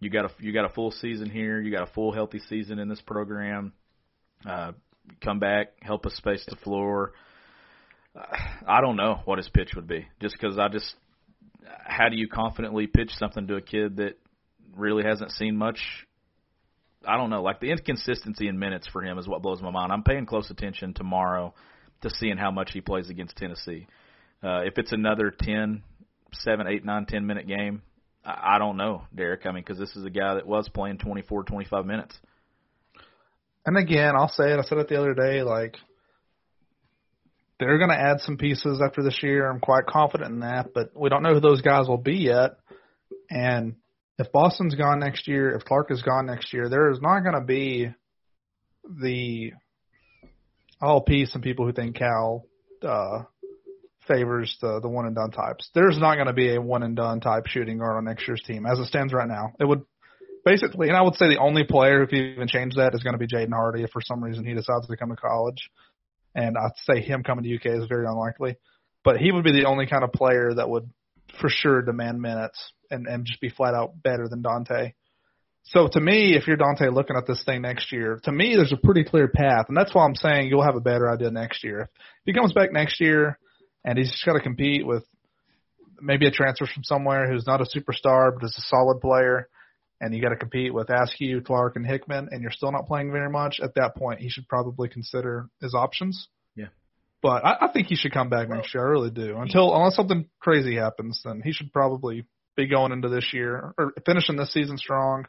[0.00, 2.78] you got a you got a full season here, you got a full healthy season
[2.78, 3.72] in this program.
[4.48, 4.72] Uh,
[5.22, 7.12] come back, help us space the floor.
[8.66, 10.94] I don't know what his pitch would be, just because I just
[11.84, 14.18] how do you confidently pitch something to a kid that
[14.74, 15.78] really hasn't seen much?
[17.06, 17.42] I don't know.
[17.42, 19.92] Like the inconsistency in minutes for him is what blows my mind.
[19.92, 21.54] I'm paying close attention tomorrow
[22.02, 23.86] to seeing how much he plays against Tennessee.
[24.42, 25.82] Uh, if it's another ten,
[26.32, 27.82] seven, eight, nine, ten minute game,
[28.24, 29.46] I, I don't know, Derek.
[29.46, 32.14] I mean, because this is a guy that was playing 24, 25 minutes.
[33.64, 34.58] And again, I'll say it.
[34.58, 35.42] I said it the other day.
[35.42, 35.76] Like
[37.58, 39.48] they're going to add some pieces after this year.
[39.48, 42.56] I'm quite confident in that, but we don't know who those guys will be yet.
[43.30, 43.76] And
[44.18, 47.34] if Boston's gone next year, if Clarke is gone next year, there is not going
[47.34, 47.90] to be
[48.84, 49.52] the
[50.80, 52.44] all peace and people who think Cal
[52.82, 53.22] uh,
[54.06, 55.70] favors the the one and done types.
[55.74, 58.42] There's not going to be a one and done type shooting guard on next year's
[58.46, 59.52] team as it stands right now.
[59.58, 59.84] It would
[60.44, 63.14] basically, and I would say the only player, if you even change that, is going
[63.14, 65.70] to be Jaden Hardy if for some reason he decides to come to college
[66.36, 68.56] and I'd say him coming to UK is very unlikely.
[69.02, 70.88] But he would be the only kind of player that would
[71.40, 74.92] for sure demand minutes and and just be flat out better than Dontaie.
[75.64, 78.72] So to me, if you're Dontaie looking at this thing next year, to me there's
[78.72, 81.64] a pretty clear path, and that's why I'm saying you'll have a better idea next
[81.64, 81.88] year.
[81.92, 83.38] If he comes back next year
[83.84, 85.04] and he's just got to compete with
[86.00, 89.48] maybe a transfer from somewhere who's not a superstar but is a solid player,
[90.00, 93.12] and you got to compete with Askew, Clark, and Hickman, and you're still not playing
[93.12, 96.28] very much, at that point he should probably consider his options.
[96.54, 96.66] Yeah.
[97.22, 98.86] But I, I think he should come back next year.
[98.86, 99.36] I really do.
[99.38, 103.92] Until unless something crazy happens, then he should probably be going into this year or
[104.04, 105.24] finishing this season strong,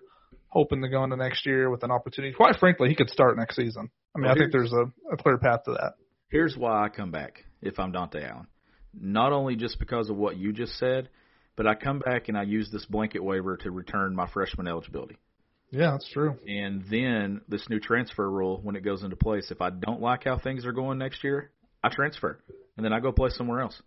[0.50, 2.34] hoping to go into next year with an opportunity.
[2.34, 3.90] Quite frankly, he could start next season.
[4.16, 5.94] I mean, well, I think there's a, a clear path to that.
[6.30, 8.48] Here's why I come back if I'm Dontaie Allen.
[8.94, 11.10] Not only just because of what you just said,
[11.58, 15.18] but I come back and I use this blanket waiver to return my freshman eligibility.
[15.72, 16.38] Yeah, that's true.
[16.48, 20.24] And then this new transfer rule, when it goes into place, if I don't like
[20.24, 21.52] how things are going next year,
[21.84, 22.40] I transfer,
[22.78, 23.82] and then I go play somewhere else.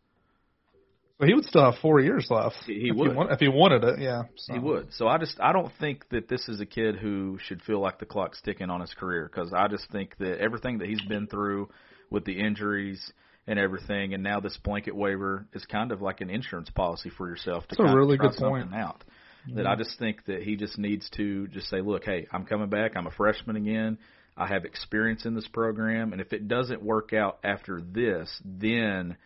[1.19, 2.57] But he would still have four years left.
[2.67, 4.01] He, he would he want, if he wanted it.
[4.01, 4.55] Yeah, so.
[4.55, 4.93] he would.
[4.95, 7.99] So I just I don't think that this is a kid who should feel like
[7.99, 11.27] the clock's ticking on his career because I just think that everything that he's been
[11.27, 11.69] through
[12.11, 13.13] with the injuries
[13.51, 17.29] and everything, and now this blanket waiver is kind of like an insurance policy for
[17.29, 18.73] yourself to That's a really good point.
[18.73, 19.03] out.
[19.49, 19.57] Mm-hmm.
[19.57, 22.69] That I just think that he just needs to just say, look, hey, I'm coming
[22.69, 22.93] back.
[22.95, 23.99] I'm a freshman again.
[24.37, 29.17] I have experience in this program, and if it doesn't work out after this, then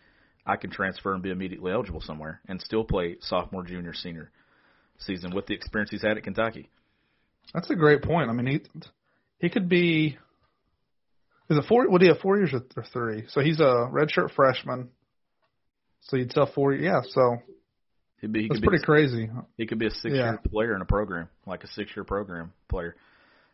[0.43, 4.31] I can transfer and be immediately eligible somewhere and still play sophomore, junior, senior
[4.97, 6.69] season with the experience he's had at Kentucky.
[7.53, 8.31] That's a great point.
[8.31, 8.61] I mean, he
[9.37, 10.17] he could be
[11.49, 11.89] is it four?
[11.89, 13.25] Would he have four years or three?
[13.29, 14.89] So he's a redshirt freshman.
[16.01, 16.73] So you'd sell four.
[16.73, 17.01] Yeah.
[17.07, 17.37] So
[18.25, 19.29] He'd be, he that's pretty be, crazy.
[19.55, 20.49] He could be a six-year yeah.
[20.49, 22.95] player in a program, like a six-year program player,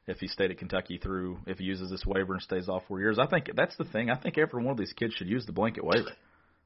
[0.08, 1.40] if he stayed at Kentucky through.
[1.46, 4.10] If he uses this waiver and stays off four years, I think that's the thing.
[4.10, 6.12] I think every one of these kids should use the blanket waiver.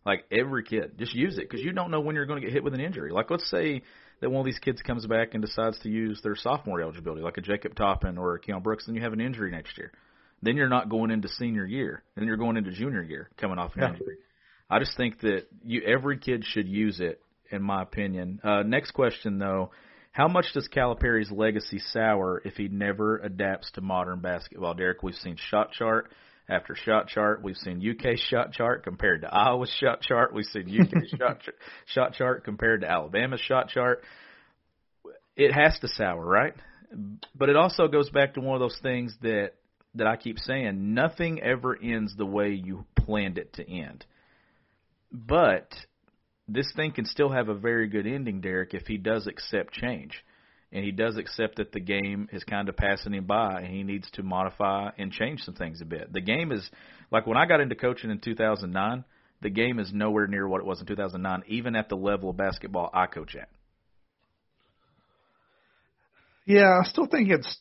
[0.05, 2.53] Like every kid, just use it because you don't know when you're going to get
[2.53, 3.11] hit with an injury.
[3.11, 3.81] Like let's say
[4.21, 7.37] that one of these kids comes back and decides to use their sophomore eligibility, like
[7.37, 9.91] a Jacob Toppin or a Keion Brooks, then you have an injury next year
[10.41, 12.03] then you're not going into senior year.
[12.15, 13.89] Then you're going into junior year coming off an yeah.
[13.89, 14.17] injury.
[14.69, 17.21] I just think that you every kid should use it,
[17.51, 18.39] in my opinion.
[18.43, 19.71] Uh, next question though,
[20.11, 24.73] how much does Calipari's legacy sour if he never adapts to modern basketball?
[24.73, 26.11] Derek, we've seen shot chart
[26.49, 27.43] after shot chart.
[27.43, 30.33] We've seen UK shot chart compared to Iowa's shot chart.
[30.33, 31.49] We've seen UK shot ch-
[31.87, 34.03] shot chart compared to Alabama's shot chart.
[35.35, 36.53] It has to sour, right?
[37.35, 39.51] But it also goes back to one of those things that
[39.95, 44.05] that I keep saying, nothing ever ends the way you planned it to end.
[45.11, 45.73] But
[46.47, 50.23] this thing can still have a very good ending, Derek, if he does accept change.
[50.71, 53.83] And he does accept that the game is kind of passing him by and he
[53.83, 56.11] needs to modify and change some things a bit.
[56.11, 56.69] The game is,
[57.11, 59.05] like when I got into coaching in 2009,
[59.41, 62.37] the game is nowhere near what it was in 2009, even at the level of
[62.37, 63.49] basketball I coach at.
[66.45, 67.57] Yeah, I still think it's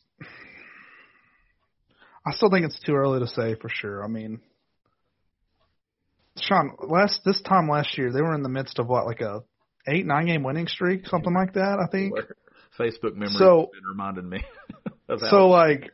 [2.25, 4.03] I still think it's too early to say for sure.
[4.03, 4.39] I mean,
[6.39, 9.43] Sean, last this time last year they were in the midst of what like a
[9.87, 11.79] eight nine game winning streak, something like that.
[11.79, 12.13] I think.
[12.77, 14.43] Facebook memory so, reminding me.
[15.29, 15.91] so like,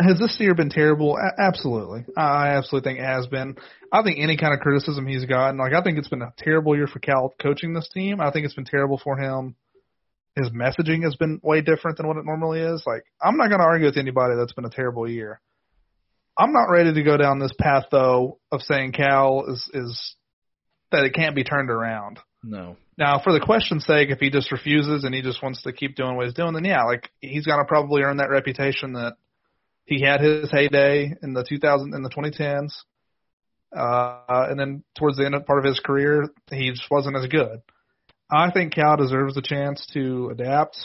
[0.00, 1.16] has this year been terrible?
[1.18, 3.56] A- absolutely, I absolutely think it has been.
[3.92, 6.74] I think any kind of criticism he's gotten, like I think it's been a terrible
[6.74, 8.18] year for Cal coaching this team.
[8.18, 9.56] I think it's been terrible for him
[10.36, 12.82] his messaging has been way different than what it normally is.
[12.86, 15.40] Like, I'm not going to argue with anybody that's been a terrible year.
[16.36, 20.16] I'm not ready to go down this path though of saying Cal is is
[20.90, 22.18] that it can't be turned around.
[22.42, 22.76] No.
[22.98, 25.96] Now, for the question's sake, if he just refuses and he just wants to keep
[25.96, 29.14] doing what he's doing, then yeah, like he's going to probably earn that reputation that
[29.84, 32.72] he had his heyday in the 2000 in the 2010s,
[33.76, 37.26] uh, and then towards the end of part of his career, he just wasn't as
[37.26, 37.60] good.
[38.34, 40.76] I think Cal deserves a chance to adapt.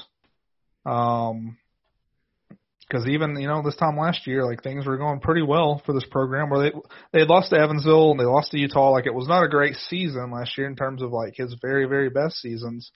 [0.85, 1.57] Um,
[2.89, 5.93] because even you know this time last year, like things were going pretty well for
[5.93, 6.49] this program.
[6.49, 6.71] Where they
[7.13, 8.89] they lost to Evansville and they lost to Utah.
[8.89, 11.85] Like it was not a great season last year in terms of like his very
[11.85, 12.91] very best seasons.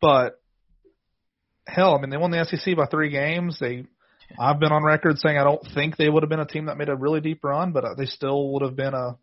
[0.00, 0.40] But
[1.66, 3.58] hell, I mean they won the SEC by three games.
[3.60, 3.84] They
[4.38, 6.78] I've been on record saying I don't think they would have been a team that
[6.78, 9.18] made a really deep run, but they still would have been a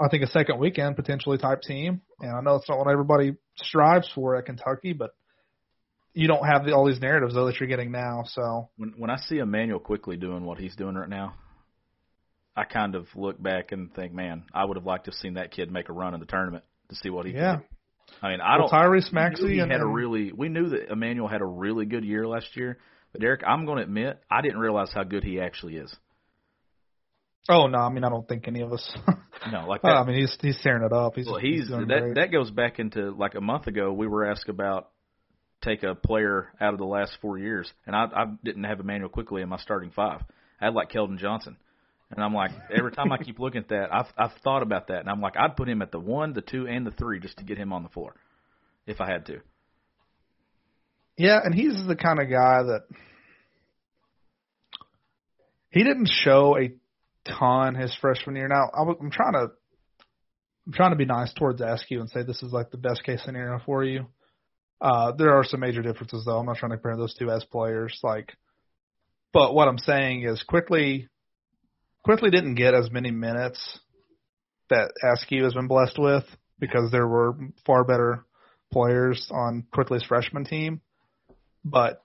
[0.00, 2.00] I think a second weekend potentially type team.
[2.20, 5.10] And I know it's not what everybody strives for at Kentucky, but
[6.12, 8.22] you don't have the, all these narratives though that you're getting now.
[8.26, 11.34] So when when I see Immanuel Quickley doing what he's doing right now,
[12.56, 15.34] I kind of look back and think, man, I would have liked to have seen
[15.34, 17.56] that kid make a run in the tournament to see what he yeah.
[17.56, 17.66] could.
[18.22, 18.80] I mean, I well, don't.
[18.80, 20.32] Tyrese Maxey had a really.
[20.32, 22.78] We knew that Immanuel had a really good year last year,
[23.12, 25.94] but Derek, I'm going to admit, I didn't realize how good he actually is.
[27.48, 28.96] Oh no, I mean I don't think any of us.
[29.52, 29.96] No, like uh, that.
[29.96, 31.16] I mean he's he's tearing it up.
[31.16, 32.00] He's well, he's doing that.
[32.00, 32.14] great.
[32.14, 33.92] That goes back into like a month ago.
[33.92, 34.88] We were asked about
[35.62, 39.10] take a player out of the last four years, and I, I didn't have Immanuel
[39.10, 40.22] Quickley in my starting five.
[40.60, 41.58] I had like Keldon Johnson,
[42.10, 45.00] and I'm like every time I keep looking at that, I've I've thought about that,
[45.00, 47.36] and I'm like I'd put him at the one, the two, and the three just
[47.38, 48.14] to get him on the floor,
[48.86, 49.40] if I had to.
[51.18, 52.84] Yeah, and he's the kind of guy that
[55.70, 56.72] he didn't show a
[57.26, 58.48] ton his freshman year.
[58.48, 59.50] Now I'm trying to
[60.66, 63.22] I'm trying to be nice towards Askew and say this is like the best case
[63.24, 64.06] scenario for you.
[64.80, 66.38] Uh, there are some major differences though.
[66.38, 67.98] I'm not trying to compare those two as players.
[68.02, 68.32] Like,
[69.32, 71.08] but what I'm saying is Quickley,
[72.04, 73.78] Quickley didn't get as many minutes
[74.70, 76.24] that Askew has been blessed with
[76.58, 78.24] because there were far better
[78.72, 80.80] players on Quickley's freshman team.
[81.64, 82.02] But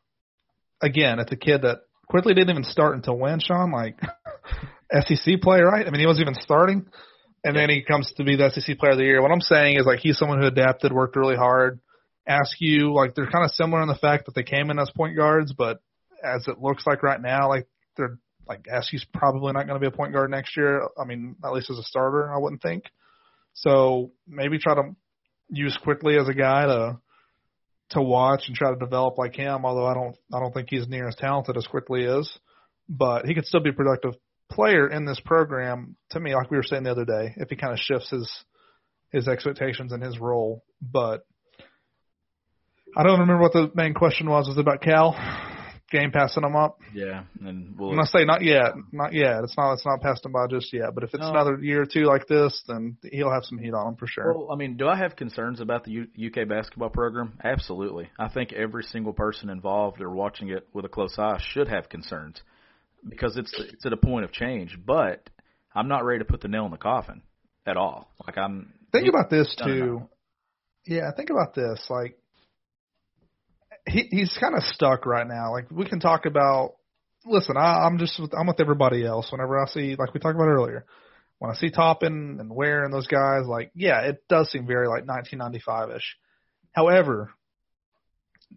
[0.82, 3.71] again, it's a kid that Quickley didn't even start until when, Sean?
[3.71, 3.99] Like
[4.91, 5.86] SEC player, right?
[5.88, 6.88] I mean, he wasn't even starting,
[7.43, 9.21] and then he comes to be the SEC player of the year.
[9.21, 11.80] What I'm saying is like he's someone who adapted, worked really hard.
[12.28, 15.15] Askew like they're kind of similar in the fact that they came in as point
[15.15, 15.80] guards, but
[16.23, 19.93] as it looks like right now, like they're like Askew's probably not going to be
[19.93, 20.88] a point guard next year.
[20.99, 22.84] I mean, at least as a starter, I wouldn't think.
[23.54, 24.95] So maybe try to
[25.49, 26.99] use Quickley as a guy to
[27.91, 29.65] to watch and try to develop like him.
[29.65, 32.30] Although I don't I don't think he's near as talented as Quickley is,
[32.88, 34.13] but he could still be productive
[34.49, 35.95] player in this program.
[36.12, 38.29] To me, like we were saying the other day, if he kind of shifts his
[39.12, 40.63] his expectations and his role.
[40.81, 41.25] But
[42.97, 44.47] I don't remember what the main question was.
[44.47, 45.15] Was it about Cal?
[45.91, 46.77] Game passing him up.
[46.93, 49.43] Yeah, and we'll I'm gonna say not yet, not yet.
[49.43, 50.93] It's not it's not passed him by just yet.
[50.93, 51.31] But if it's No.
[51.31, 54.31] another year or two like this, then he'll have some heat on him for sure.
[54.38, 57.33] Well, I mean, do I have concerns about the U- UK basketball program?
[57.43, 58.07] Absolutely.
[58.19, 61.89] I think every single person involved or watching it with a close eye should have
[61.89, 62.39] concerns
[63.07, 64.77] because it's it's at a point of change.
[64.83, 65.29] But
[65.73, 67.21] I'm not ready to put the nail in the coffin
[67.65, 68.12] at all.
[68.25, 68.73] Like I'm.
[68.91, 70.09] Think about this too.
[70.85, 71.85] Yeah, think about this.
[71.89, 72.17] Like
[73.88, 75.51] he he's kind of stuck right now.
[75.51, 76.75] Like we can talk about.
[77.25, 79.29] Listen, I, I'm just with, I'm with everybody else.
[79.31, 80.85] Whenever I see, like we talked about earlier,
[81.38, 84.88] when I see Toppin and Ware and those guys, like yeah, it does seem very
[84.88, 86.17] like 1995 ish.
[86.71, 87.31] However,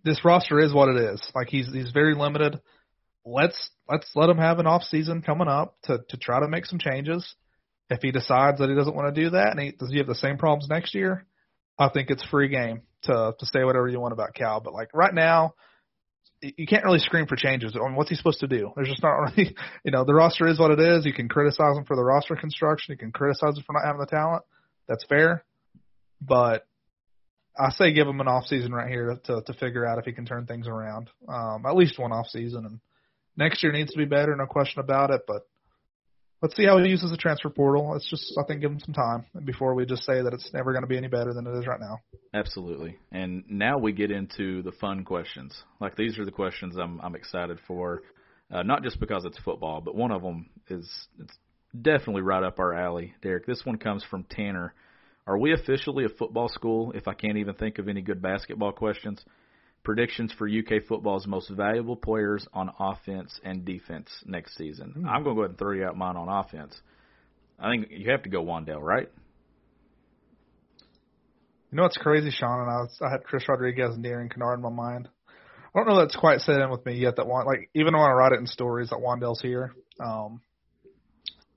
[0.04, 1.20] this roster is what it is.
[1.34, 2.60] Like he's he's very limited.
[3.24, 6.66] Let's let's let him have an off season coming up to to try to make
[6.66, 7.34] some changes.
[7.90, 10.06] If he decides that he doesn't want to do that, and he does he have
[10.06, 11.26] the same problems next year,
[11.78, 14.60] I think it's free game to to say whatever you want about Cal.
[14.60, 15.54] But like right now,
[16.40, 17.76] you can't really scream for changes.
[17.76, 18.72] I mean, what's he supposed to do?
[18.74, 19.54] There's just not really,
[19.84, 21.06] you know, the roster is what it is.
[21.06, 22.92] You can criticize him for the roster construction.
[22.92, 24.42] You can criticize him for not having the talent.
[24.88, 25.44] That's fair.
[26.20, 26.66] But
[27.58, 30.12] I say give him an off season right here to to figure out if he
[30.12, 31.10] can turn things around.
[31.28, 32.80] Um, at least one off season, and
[33.36, 35.22] next year needs to be better, no question about it.
[35.26, 35.46] But
[36.42, 37.92] let's see how he uses the transfer portal.
[37.92, 40.72] Let's just I think give him some time before we just say that it's never
[40.72, 41.98] going to be any better than it is right now.
[42.34, 42.98] Absolutely.
[43.10, 45.54] And now we get into the fun questions.
[45.80, 48.02] Like these are the questions I'm I'm excited for,
[48.50, 51.36] uh, not just because it's football, but one of them is it's
[51.80, 53.46] definitely right up our alley, Derek.
[53.46, 54.74] This one comes from Tanner.
[55.26, 58.72] Are we officially a football school if I can't even think of any good basketball
[58.72, 59.24] questions?
[59.84, 65.04] Predictions for UK football's most valuable players on offense and defense next season.
[65.08, 66.80] I'm going to go ahead and throw you out mine on offense.
[67.58, 69.08] I think you have to go Wan'Dale, right?
[71.70, 72.60] You know what's crazy, Sean?
[72.60, 75.08] And I, was, I had Chris Rodriguez and Darian Kinnard in my mind.
[75.74, 77.16] I don't know that's quite set in with me yet.
[77.16, 79.74] That one, like even when I write it in stories, that Wan'Dale's here.
[79.98, 80.42] Um,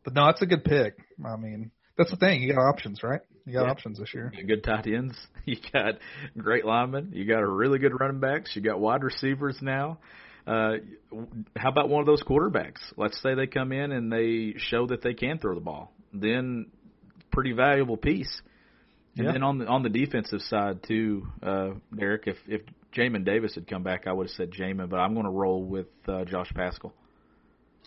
[0.03, 0.95] but no, that's a good pick.
[1.25, 2.41] I mean, that's the thing.
[2.41, 3.21] You got options, right?
[3.45, 3.71] You got Yeah.
[3.71, 4.31] options this year.
[4.33, 5.15] You got good tight ends.
[5.45, 5.99] You got
[6.35, 7.11] great linemen.
[7.13, 8.55] You got a really good running backs.
[8.55, 9.99] You got wide receivers now.
[10.47, 10.77] Uh,
[11.55, 12.79] how about one of those quarterbacks?
[12.97, 15.91] Let's say they come in and they show that they can throw the ball.
[16.13, 16.67] Then,
[17.31, 18.41] pretty valuable piece.
[19.17, 19.33] And Yeah.
[19.33, 22.61] then on the on the defensive side too, uh, Derek, if if
[22.93, 25.63] Jamin Davis had come back, I would have said Jamin, but I'm going to roll
[25.63, 26.91] with uh, Josh Paschal.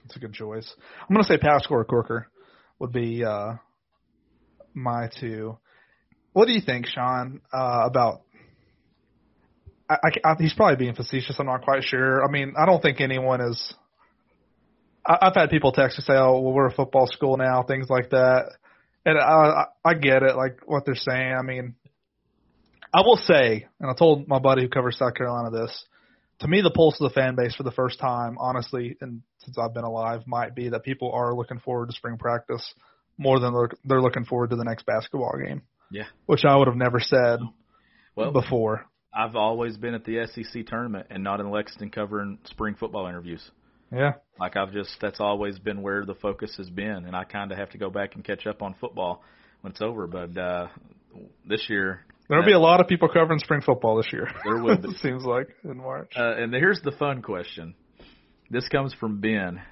[0.05, 0.73] It's a good choice.
[1.03, 2.29] I'm going to say Paschal or Corker
[2.79, 3.55] would be uh,
[4.83, 5.59] my two.
[6.33, 8.23] What do you think, Sean, uh, about?
[9.89, 11.37] I, I, I, he's probably being facetious.
[11.39, 12.25] I'm not quite sure.
[12.25, 13.75] I mean, I don't think anyone is.
[15.07, 17.89] I, I've had people text and say, "Oh, well, we're a football school now," things
[17.89, 18.51] like that,
[19.05, 21.35] and I, I, I get it, like what they're saying.
[21.39, 21.75] I mean,
[22.93, 25.85] I will say, and I told my buddy who covers South Carolina this
[26.41, 29.59] to me, the pulse of the fan base for the first time, honestly, and since
[29.59, 32.75] I've been alive, might be that people are looking forward to spring practice
[33.19, 35.63] more than they're, they're looking forward to the next basketball game.
[35.91, 36.05] Yeah.
[36.27, 37.41] Which I would have never said
[38.15, 38.87] Well, before.
[39.15, 43.43] I've always been at the SEC tournament and not in Lexington covering spring football interviews.
[43.91, 44.13] Yeah.
[44.39, 47.59] Like I've just that's always been where the focus has been, and I kind of
[47.59, 49.23] have to go back and catch up on football
[49.63, 50.07] when it's over.
[50.07, 50.67] But uh,
[51.47, 54.29] this year, There'll be a lot of people covering spring football this year.
[54.45, 54.91] There will be.
[54.91, 56.13] it seems like in March.
[56.15, 57.75] uh, and here's the fun question.
[58.51, 59.63] This comes from Ben.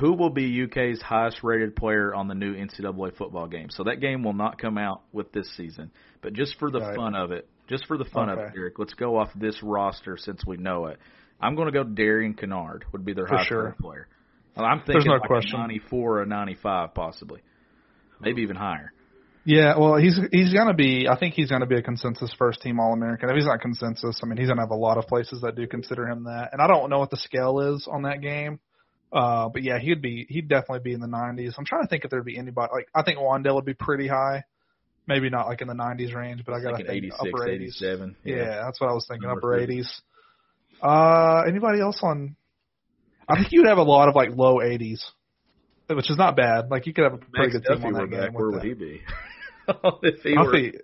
[0.00, 3.68] Who will be UK's highest rated player on the new NCAA football game?
[3.70, 5.90] So that game will not come out with this season,
[6.22, 6.96] but just for the Right.
[6.96, 10.16] fun of it, just for the fun of it, Eric, let's go off this roster
[10.16, 10.98] since we know it.
[11.40, 13.62] I'm going to go Darian Kinnard would be their For highest sure.
[13.64, 14.08] rated player.
[14.56, 15.56] Well, I'm There's thinking no like question.
[15.56, 17.40] a 94 or a 95 possibly,
[18.20, 18.92] maybe even higher.
[19.46, 21.06] Yeah, well, he's he's gonna be.
[21.06, 23.28] I think he's gonna be a consensus first team All American.
[23.28, 25.66] If he's not consensus, I mean, he's gonna have a lot of places that do
[25.66, 26.50] consider him that.
[26.52, 28.58] And I don't know what the scale is on that game,
[29.14, 31.54] uh, but yeah, he'd be he'd definitely be in the 90s.
[31.56, 34.08] I'm trying to think if there'd be anybody like I think Wan'Dale would be pretty
[34.08, 34.44] high,
[35.06, 37.54] maybe not like in the 90s range, but I gotta Thinking think 86, upper 80s.
[37.54, 38.16] 87.
[38.24, 38.62] Yeah.
[38.64, 39.82] that's what I was thinking, Number upper 30.
[39.82, 40.00] 80s.
[40.82, 42.36] Uh, anybody else on?
[43.28, 45.00] I think you'd have a lot of like low 80s,
[45.88, 46.70] which is not bad.
[46.70, 48.20] Like you could have a pretty Max good team Duffy on were that game.
[48.20, 48.34] back.
[48.38, 48.68] Where with would that.
[48.68, 49.00] he be?
[50.08, 50.74] if he I were think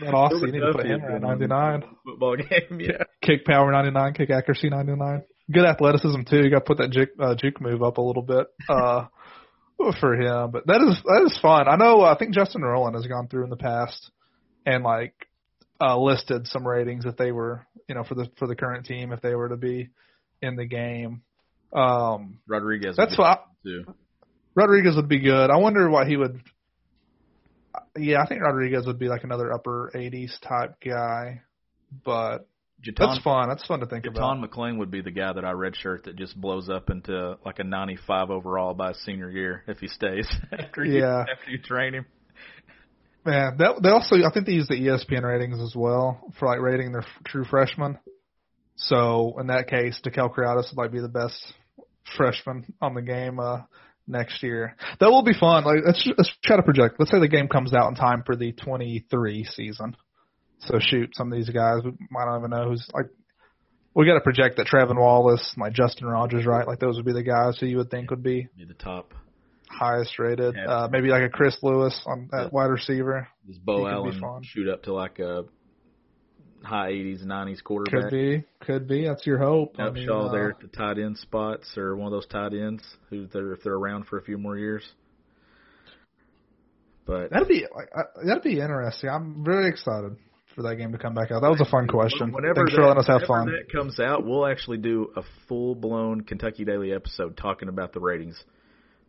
[0.00, 1.96] that Austin, you need to put him had at been on the 99.
[2.06, 2.80] football game.
[2.80, 3.02] Yeah.
[3.20, 5.22] Kick power 99, kick accuracy 99.
[5.50, 6.42] Good athleticism too.
[6.42, 9.06] You got to put that juke, uh, juke move up a little bit uh,
[10.00, 10.50] for him.
[10.50, 11.68] But that is that is fun.
[11.68, 12.02] I know.
[12.02, 14.10] I think Justin Rowland has gone through in the past
[14.66, 15.14] and like
[15.80, 19.12] uh, listed some ratings if they were, you know, for the for the current team
[19.12, 19.88] if they were to be
[20.42, 21.22] in the game.
[21.72, 22.96] Um, Rodriguez.
[22.96, 23.94] that's would what I, be too.
[24.54, 25.50] Rodriguez would be good.
[25.50, 26.40] I wonder what he would.
[27.96, 31.42] Yeah, I think Rodriguez would be like another upper 80s type guy,
[32.04, 32.48] but
[32.84, 33.48] JuTahn, that's fun.
[33.48, 34.38] That's fun to think about.
[34.38, 37.58] JuTahn McClain would be the guy that I redshirt that just blows up into like
[37.58, 41.20] a 95 overall by senior year if he stays after you Yeah.
[41.30, 42.06] after you train him.
[43.24, 46.60] Man, that they also I think they use the ESPN ratings as well for like
[46.60, 47.98] rating their f- true freshmen.
[48.76, 51.52] So in that case, Dekel Crowdus like be the best
[52.16, 53.58] freshman on the game uh
[54.06, 54.74] next year.
[55.00, 55.64] That will be fun.
[55.64, 56.96] Like let's let's try to project.
[56.98, 59.96] Let's say the game comes out in time for the 23 season.
[60.66, 63.06] So shoot, some of these guys we might not even know who's like.
[63.92, 66.64] We got to project that Trevin Wallace, like Justin Rogers, right?
[66.66, 69.14] Like those would be the guys who you would think would be the top.
[69.68, 70.54] highest rated.
[70.54, 70.64] Yeah.
[70.84, 72.48] Uh, maybe like a Chris Lewis on Yeah.
[72.52, 73.26] wide receiver.
[73.48, 75.44] Does Beau He Allen shoot up to like a
[76.62, 78.02] high 80s, 90s quarterback?
[78.02, 79.06] Could be, could be.
[79.08, 79.74] That's your hope.
[79.78, 82.52] I mean, Upshaw uh, there at the tight end spots or one of those tight
[82.54, 84.84] ends who they're if they're around for a few more years.
[87.06, 89.10] But That'd be like, uh, that'd be interesting.
[89.10, 90.16] I'm very excited
[90.54, 91.42] for that game to come back out.
[91.42, 92.32] That was a fun question.
[92.32, 93.46] Whenever Thanks that, for letting us have fun.
[93.46, 98.00] that comes out, we'll actually do a full blown Kentucky Daily episode talking about the
[98.00, 98.42] ratings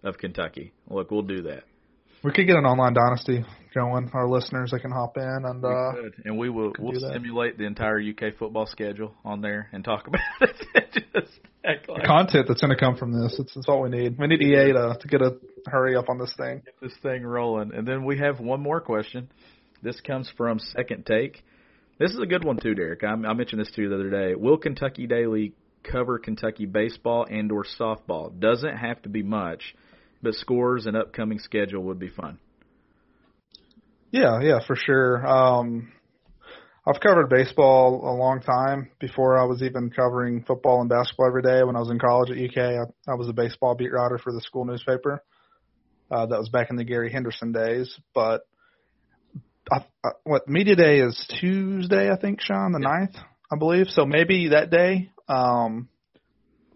[0.03, 0.71] of Kentucky.
[0.89, 1.63] Look, we'll do that.
[2.23, 4.11] We could get an online dynasty going.
[4.13, 6.13] Our listeners, they can hop in and We uh, could.
[6.25, 10.21] and we will we'll simulate the entire UK football schedule on there and talk about
[10.41, 11.03] it.
[11.15, 13.37] Just like content that's going to come from this.
[13.39, 14.19] It's, it's all we need.
[14.19, 16.61] We need EA to to get a hurry up on this thing.
[16.63, 17.73] get this thing rolling.
[17.73, 19.27] And then we have one more question.
[19.81, 21.43] This comes from Second Take.
[21.97, 23.03] This is a good one too, Derek.
[23.03, 24.35] I, I mentioned this to you the other day.
[24.35, 25.53] Will Kentucky Daily
[25.83, 28.39] cover Kentucky baseball and or softball?
[28.39, 29.75] Doesn't have to be much,
[30.21, 32.39] but scores and upcoming schedule would be fun.
[34.11, 35.25] Yeah, yeah, for sure.
[35.25, 35.91] Um,
[36.85, 41.43] I've covered baseball a long time before I was even covering football and basketball every
[41.43, 41.63] day.
[41.63, 44.33] When I was in college at UK, I, I was a baseball beat writer for
[44.33, 45.23] the school newspaper.
[46.09, 47.97] Uh, that was back in the Gary Henderson days.
[48.13, 48.41] But
[49.69, 53.15] I, I, what media day is Tuesday, I think, Sean, the ninth,
[53.51, 53.87] I believe.
[53.89, 55.89] So maybe that day, um,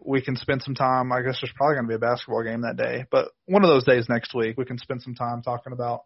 [0.04, 1.12] we can spend some time.
[1.12, 3.70] I guess there's probably going to be a basketball game that day, but one of
[3.70, 6.04] those days next week, we can spend some time talking about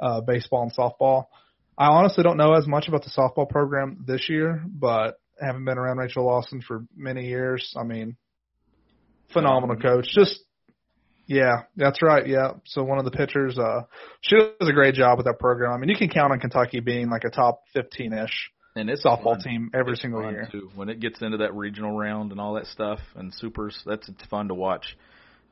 [0.00, 1.26] uh, baseball and softball.
[1.76, 5.78] I honestly don't know as much about the softball program this year, but haven't been
[5.78, 8.16] around Rachel Lawson for many years, I mean,
[9.32, 10.06] phenomenal coach.
[10.14, 10.40] Just
[11.26, 12.26] yeah, that's right.
[12.26, 12.52] Yeah.
[12.64, 13.82] So one of the pitchers, uh,
[14.20, 15.72] she does a great job with that program.
[15.72, 19.36] I mean, you can count on Kentucky being like a top 15-ish and it's softball
[19.36, 19.40] fun.
[19.40, 20.48] team every It's single year.
[20.50, 20.70] Too.
[20.74, 24.24] When it gets into that regional round and all that stuff and supers, that's it's
[24.26, 24.96] fun to watch.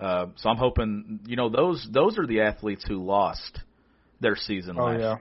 [0.01, 3.61] Uh, so I'm hoping, you know, those those are the athletes who lost
[4.21, 5.09] their season Oh last yeah.
[5.17, 5.21] year.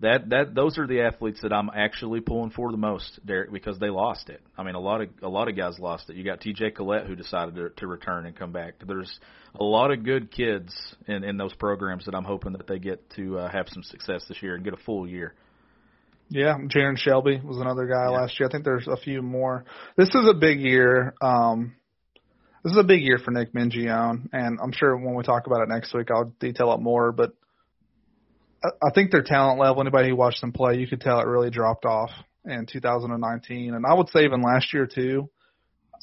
[0.00, 3.78] That that those are the athletes that I'm actually pulling for the most, Derek, because
[3.78, 4.42] they lost it.
[4.58, 6.16] I mean, a lot of a lot of guys lost it.
[6.16, 6.72] You got T.J.
[6.72, 8.74] Collett who decided to, to return and come back.
[8.86, 9.18] There's
[9.58, 10.74] a lot of good kids
[11.06, 14.22] in in those programs that I'm hoping that they get to uh, have some success
[14.28, 15.32] this year and get a full year.
[16.28, 18.18] Yeah, Jaren Shelby was another guy Yeah.
[18.18, 18.48] last year.
[18.48, 19.64] I think there's a few more.
[19.96, 21.14] This is a big year.
[21.22, 21.74] Um,
[22.64, 25.62] this is a big year for Nick Mingione, and I'm sure when we talk about
[25.62, 27.12] it next week, I'll detail it more.
[27.12, 27.32] But
[28.64, 31.50] I, think their talent level, anybody who watched them play, you could tell it really
[31.50, 32.10] dropped off
[32.44, 35.30] in 2019, and I would say even last year too.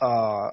[0.02, 0.50] Uh,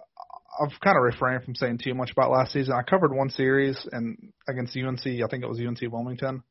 [0.60, 2.74] I've kind of refrained from saying too much about last season.
[2.74, 6.42] I covered one series and against UNC, I think it was UNC Wilmington,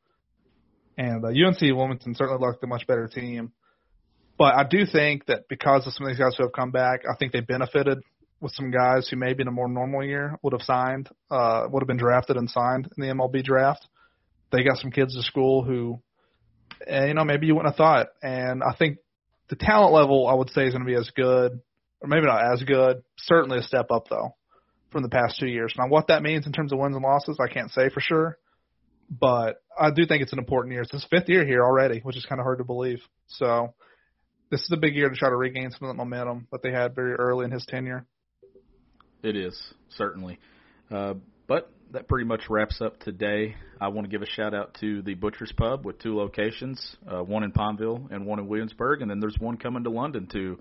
[0.97, 3.51] and uh, UNC Wilmington certainly looked a much better team.
[4.37, 7.01] But I do think that because of some of these guys who have come back,
[7.09, 7.99] I think they benefited
[8.39, 11.81] with some guys who maybe in a more normal year would have signed, uh, would
[11.83, 13.85] have been drafted and signed in the MLB draft.
[14.51, 16.01] They got some kids to school who,
[16.85, 18.07] eh, you know, maybe you wouldn't have thought.
[18.21, 18.97] And I think
[19.49, 21.59] the talent level, I would say, is going to be as good,
[22.01, 23.03] or maybe not as good.
[23.17, 24.35] Certainly a step up though
[24.91, 25.73] from the past two years.
[25.77, 28.37] Now, what that means in terms of wins and losses, I can't say for sure.
[29.09, 30.83] But I do think it's an important year.
[30.83, 32.99] It's his fifth year here already, which is kind of hard to believe.
[33.27, 33.73] So
[34.51, 36.71] this is a big year to try to regain some of the momentum that they
[36.71, 38.05] had very early in his tenure.
[39.23, 40.39] It is certainly,
[40.91, 41.15] uh,
[41.47, 43.55] but that pretty much wraps up today.
[43.81, 47.23] I want to give a shout out to the Butcher's Pub with two locations, uh,
[47.23, 50.59] one in Paintsville and one in Williamsburg, and then there's one coming to London too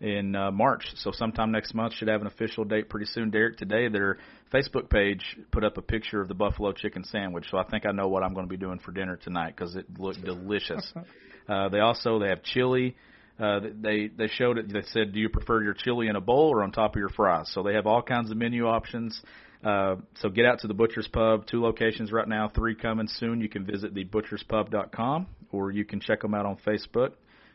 [0.00, 0.84] in uh, March.
[0.96, 3.30] So sometime next month should have an official date pretty soon.
[3.30, 4.18] Derek, today their
[4.52, 7.90] Facebook page put up a picture of the buffalo chicken sandwich, so I think I
[7.90, 10.92] know what I'm going to be doing for dinner tonight because it looked delicious.
[11.48, 12.94] Uh, they also they have chili.
[13.40, 14.70] Uh, they they showed it.
[14.70, 17.08] They said, "Do you prefer your chili in a bowl or on top of your
[17.08, 19.18] fries?" So they have all kinds of menu options.
[19.64, 21.46] Uh, so get out to the Butcher's Pub.
[21.46, 23.40] Two locations right now, three coming soon.
[23.40, 27.12] You can visit thebutcherspub.com or you can check them out on Facebook.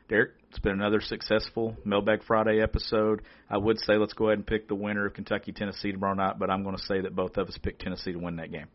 [0.09, 3.21] Derek, it's been another successful Mailbag Friday episode.
[3.49, 6.37] I would say let's go ahead and pick the winner of Kentucky Tennessee tomorrow night,
[6.37, 8.67] but I'm going to say that both of us picked Tennessee to win that game.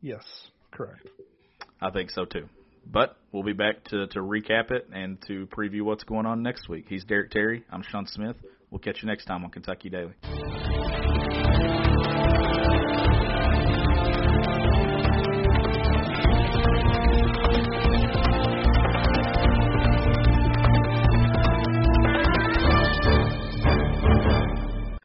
[0.00, 0.22] Yes,
[0.70, 1.08] correct.
[1.80, 2.48] I think so too.
[2.86, 6.68] But we'll be back to, to recap it and to preview what's going on next
[6.68, 6.86] week.
[6.88, 7.64] He's Derek Terry.
[7.70, 8.36] I'm Sean Smith.
[8.70, 10.77] We'll catch you next time on Kentucky Daily.